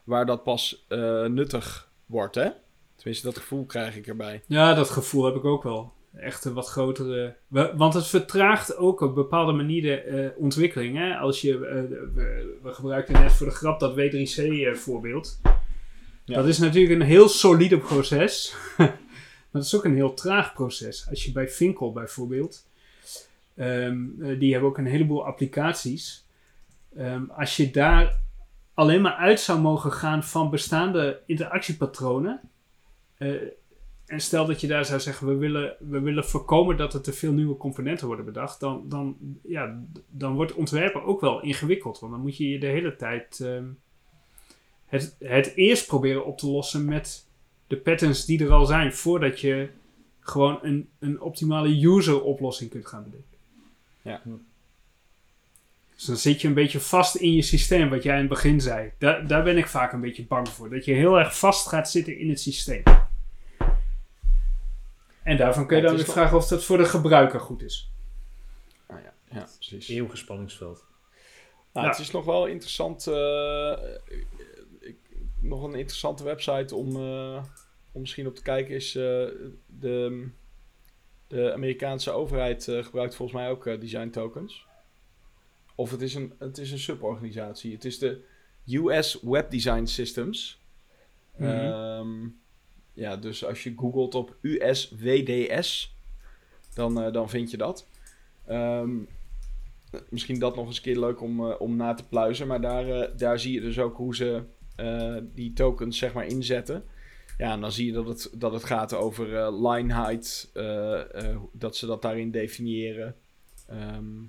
[0.03, 2.49] waar dat pas eh, nuttig wordt, hè?
[2.95, 4.43] Tenminste, dat gevoel krijg ik erbij.
[4.47, 5.93] Ja, dat gevoel heb ik ook wel.
[6.15, 7.35] Echt een wat grotere.
[7.75, 10.97] Want het vertraagt ook op bepaalde manieren eh, ontwikkeling.
[10.97, 11.15] Hè?
[11.15, 11.81] Als je, eh,
[12.13, 15.39] we, we gebruikten net voor de grap dat W3C-voorbeeld.
[16.25, 16.35] Ja.
[16.35, 18.55] Dat is natuurlijk een heel solide proces.
[18.77, 18.97] maar
[19.51, 21.07] het is ook een heel traag proces.
[21.09, 22.67] Als je bij Finkel bijvoorbeeld.
[23.59, 26.27] Ehm, eh, die hebben ook een heleboel applicaties.
[26.95, 28.19] Ehm, als je daar
[28.73, 32.41] alleen maar uit zou mogen gaan van bestaande interactiepatronen.
[33.17, 33.35] eh,
[34.05, 37.13] en stel dat je daar zou zeggen, we willen, we willen voorkomen dat er te
[37.13, 41.99] veel nieuwe componenten worden bedacht, dan, dan, ja, dan wordt ontwerpen ook wel ingewikkeld.
[41.99, 43.65] Want dan moet je je de hele tijd ehm,
[44.85, 47.27] het, het eerst proberen op te lossen met
[47.67, 49.69] de patterns die er al zijn, voordat je
[50.19, 53.28] gewoon een, een optimale user oplossing kunt gaan bedenken.
[54.09, 54.21] Ja.
[55.95, 58.61] Dus dan zit je een beetje vast in je systeem, wat jij in het begin
[58.61, 58.91] zei.
[58.97, 60.69] Daar, daar ben ik vaak een beetje bang voor.
[60.69, 62.83] Dat je heel erg vast gaat zitten in het systeem.
[65.23, 67.91] En daarvan kun je dan weer vragen of dat voor de gebruiker goed is.
[68.85, 69.87] Ah, ja, ja, precies.
[69.87, 70.85] Eeuwige spanningsveld.
[71.73, 71.87] Nou.
[71.87, 73.07] Het is nog wel interessant.
[73.07, 73.77] eh,
[74.79, 74.97] ik,
[75.41, 77.43] nog een interessante website om, eh,
[77.91, 79.25] om misschien op te kijken is eh,
[79.65, 80.27] de,
[81.29, 84.65] de Amerikaanse overheid eh, gebruikt volgens mij ook eh, design tokens.
[85.75, 87.73] Of het is een, het is een suborganisatie.
[87.73, 88.21] Het is de
[88.65, 90.61] US Web Design Systems.
[91.35, 91.49] Mhm.
[91.49, 92.27] Ehm,
[92.93, 95.95] ja, dus als je googelt op USWDS,
[96.73, 97.87] dan, eh, dan vind je dat.
[98.45, 98.91] Ehm,
[100.09, 102.47] misschien dat nog eens een keer leuk om, om na te pluizen.
[102.47, 104.43] Maar daar, daar zie je dus ook hoe ze
[105.33, 106.83] die tokens zeg maar inzetten.
[107.39, 110.49] Ja, en dan zie je dat het, dat het gaat over eh, line height.
[110.53, 113.15] eh, eh, dat ze dat daarin definiëren.
[113.67, 114.19] Ehm,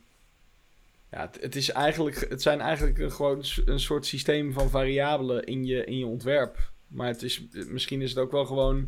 [1.11, 5.45] ja, het, het, is eigenlijk, het zijn eigenlijk een, gewoon een soort systeem van variabelen
[5.45, 6.71] in je, in je ontwerp.
[6.89, 8.87] Maar het is, misschien is het ook wel gewoon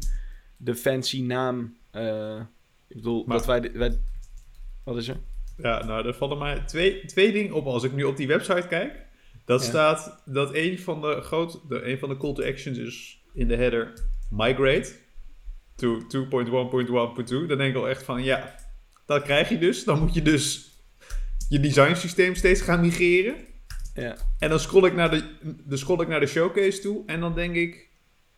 [0.57, 1.77] de fancy naam.
[2.89, 3.99] ik bedoel, Maar- dat wij.
[4.85, 5.16] Wat is er?
[5.57, 8.66] Ja, nou, er vallen mij twee, twee dingen op als ik nu op die website
[8.68, 9.05] kijk.
[9.45, 9.66] Dat Ja.
[9.68, 13.49] staat dat een van de grote, de, een van de call to actions is in
[13.49, 13.93] de header
[14.33, 14.95] migrate
[15.76, 17.24] to 2.1.1.2.
[17.47, 18.55] Dan denk ik al echt van, ja,
[19.07, 19.85] dat krijg je dus.
[19.85, 20.70] Dan moet je dus
[21.49, 23.35] je designsysteem steeds gaan migreren.
[23.95, 24.16] Ja.
[24.39, 27.35] En dan scroll ik naar de, dan scroll ik naar de showcase toe en dan
[27.35, 27.89] denk ik,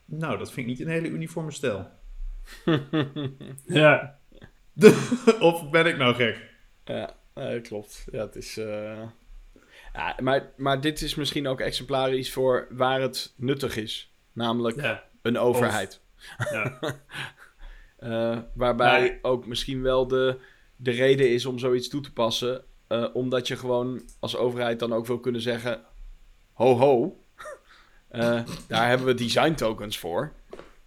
[0.05, 1.89] nou, dat vind ik niet een hele uniforme stijl.
[3.67, 4.19] Ja.
[5.41, 6.51] of ben ik nou gek?
[6.85, 7.17] Ja,
[7.63, 8.05] klopt.
[8.13, 8.57] Ja, het is.
[8.57, 9.03] eh,
[9.95, 14.15] Ja, maar, maar dit is misschien ook exemplarisch voor waar het nuttig is.
[14.33, 15.05] Namelijk Ja.
[15.25, 16.01] Een overheid.
[16.53, 16.79] ja.
[17.99, 19.19] Eh, waarbij Nee.
[19.23, 20.39] ook misschien wel de,
[20.77, 22.65] de reden is om zoiets toe te passen.
[22.87, 25.81] eh, omdat je gewoon als overheid dan ook wil kunnen zeggen:
[26.53, 27.21] ho ho,
[28.09, 30.33] eh, daar hebben we design tokens voor.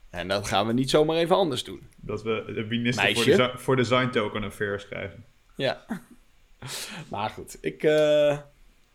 [0.09, 1.87] En dat gaan we niet zomaar even anders doen.
[1.97, 5.25] Dat we de minister voor, desi- voor Design Token Affairs krijgen.
[5.55, 5.85] Ja.
[7.09, 7.83] Maar goed, ik.
[7.83, 8.37] eh,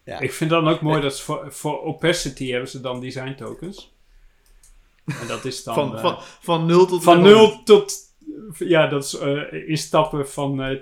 [0.05, 0.19] ja.
[0.21, 3.92] Ik vind dan ook mooi dat ze voor, voor opacity hebben ze dan design tokens.
[5.07, 5.75] En dat is dan...
[5.75, 7.35] Van, eh, van, van 0 tot Van 100.
[7.37, 7.93] 0 tot.
[8.59, 10.77] Ja, dat is eh, in stappen van eh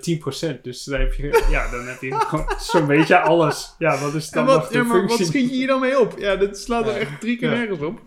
[0.55, 0.61] 10%.
[0.61, 3.75] Dus dan heb je, ja, dan heb je gewoon zo'n beetje alles.
[3.77, 5.79] Ja, wat is En dan wat, nog de ja, maar wat schiet je hier dan
[5.79, 6.15] mee op?
[6.17, 7.55] Ja, dat slaat er echt drie keer Ja.
[7.57, 7.99] nergens op.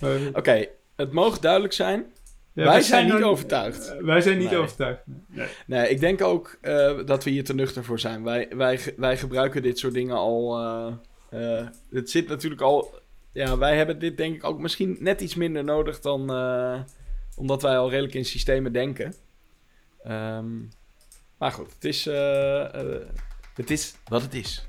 [0.00, 0.28] nee.
[0.34, 0.66] Oké,
[0.96, 2.04] het mogen duidelijk zijn.
[2.52, 3.94] ja, wij zijn niet overtuigd.
[4.00, 4.58] wij zijn niet Nee.
[4.58, 5.02] overtuigd.
[5.28, 5.46] Nee.
[5.66, 8.24] Nee, ik denk ook eh, dat we hier te nuchter voor zijn.
[8.24, 10.58] Wij, wij, wij gebruiken dit soort dingen al.
[11.30, 13.00] eh, eh, het zit natuurlijk al.
[13.32, 16.30] Ja, wij hebben dit denk ik ook misschien net iets minder nodig dan.
[16.32, 16.80] eh,
[17.36, 19.14] omdat wij al redelijk in systemen denken.
[20.02, 20.58] Ehm,
[21.38, 22.06] maar goed, het is.
[22.06, 23.02] eh, eh,
[23.54, 24.66] het is wat het is.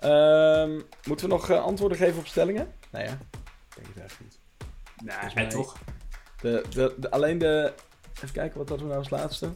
[0.00, 2.72] Ehm, moeten we nog antwoorden geven op stellingen?
[2.90, 4.38] Nou ja, ik denk het eigenlijk niet.
[5.04, 5.76] Nee, mij- toch?
[6.40, 7.72] De, de, de- alleen de.
[8.16, 9.48] Even kijken, wat hadden we nou als laatste?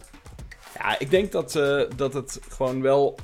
[0.74, 1.52] Ja, ik denk dat,
[1.96, 3.18] dat het gewoon wel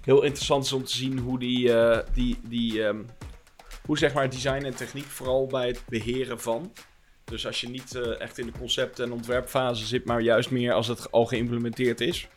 [0.00, 1.72] heel interessant is om te zien hoe die.
[2.12, 3.02] die, die ehm,
[3.86, 6.72] hoe zeg maar design en techniek, vooral bij het beheren van.
[7.24, 10.72] Dus als je niet eh, echt in de concept- en ontwerpfase zit, maar juist meer
[10.72, 12.28] als het al geïmplementeerd is.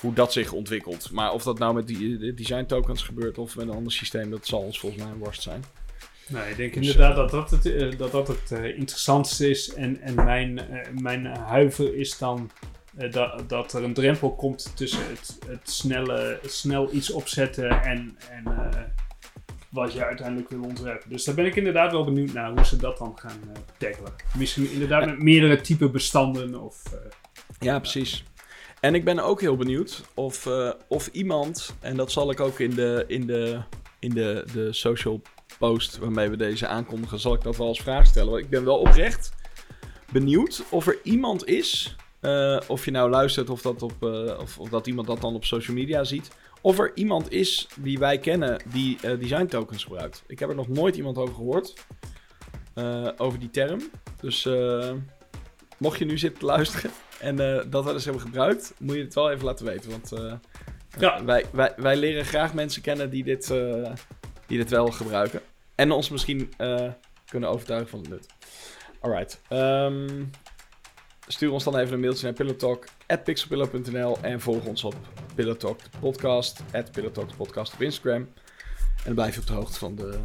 [0.00, 1.10] Hoe dat zich ontwikkelt.
[1.10, 4.30] Maar of dat nou met die de design tokens gebeurt of met een ander systeem,
[4.30, 5.64] dat zal ons volgens mij een worst zijn.
[6.26, 9.74] Nee, ik denk Dus, inderdaad dat dat het, eh, dat dat het eh, interessantste is.
[9.74, 10.60] En, en mijn,
[11.00, 12.50] mijn huiver is dan
[13.10, 18.46] dat, dat er een drempel komt tussen het, het snelle, snel iets opzetten en, en
[18.46, 18.80] eh,
[19.70, 21.10] wat je uiteindelijk wil ontwerpen.
[21.10, 23.40] Dus daar ben ik inderdaad wel benieuwd naar hoe ze dat dan gaan
[23.78, 24.12] tackelen.
[24.36, 26.82] Misschien inderdaad met meerdere type bestanden of...
[26.92, 26.98] eh,
[27.58, 28.24] Ja, precies.
[28.80, 32.58] En ik ben ook heel benieuwd of, eh, of iemand, en dat zal ik ook
[32.60, 33.60] in de, in de,
[33.98, 35.22] in de, de social
[35.58, 38.30] post waarmee we deze aankondigen, zal ik dat wel als vraag stellen.
[38.30, 39.32] Want ik ben wel oprecht
[40.12, 41.96] benieuwd of er iemand is,
[42.66, 44.02] of je nou luistert of dat, op,
[44.40, 46.30] of, of dat iemand dat dan op social media ziet,
[46.68, 50.24] of er iemand is die wij kennen die eh, design tokens gebruikt.
[50.26, 51.74] Ik heb er nog nooit iemand over gehoord,
[52.74, 53.80] eh, over die term.
[54.20, 54.92] Dus eh,
[55.78, 56.90] mocht je nu zitten te luisteren
[57.20, 57.36] en
[57.70, 59.90] dat wel eens hebben gebruikt, moet je het wel even laten weten.
[59.90, 60.12] Want
[60.98, 61.24] Ja.
[61.24, 63.46] wij, wij, wij leren graag mensen kennen die dit,
[64.46, 65.40] die dit wel gebruiken.
[65.74, 66.52] En ons misschien
[67.30, 68.26] kunnen overtuigen van het nut.
[69.00, 69.40] Alright.
[69.48, 70.24] ehm,
[71.28, 74.94] stuur ons dan even een mailtje naar pillowtalk.pixelpillow.nl en volg ons op
[75.34, 76.62] Pillowtalk de podcast,
[77.36, 78.20] podcast op Instagram.
[78.96, 80.18] En dan blijf je op de hoogte van de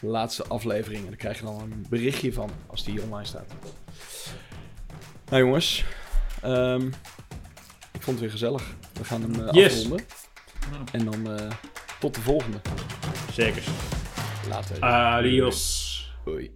[0.00, 1.00] laatste aflevering.
[1.00, 3.52] En dan krijg je dan een berichtje van als die hier online staat.
[5.28, 5.84] Nou jongens,
[6.42, 6.86] ehm,
[7.92, 8.74] ik vond het weer gezellig.
[8.92, 9.74] We gaan hem Yes.
[9.74, 10.06] afronden.
[10.92, 11.50] En dan eh,
[12.00, 12.60] tot de volgende.
[13.32, 13.62] Zeker.
[14.48, 14.80] Later.
[14.80, 15.84] Adios.
[16.24, 16.50] Hoi.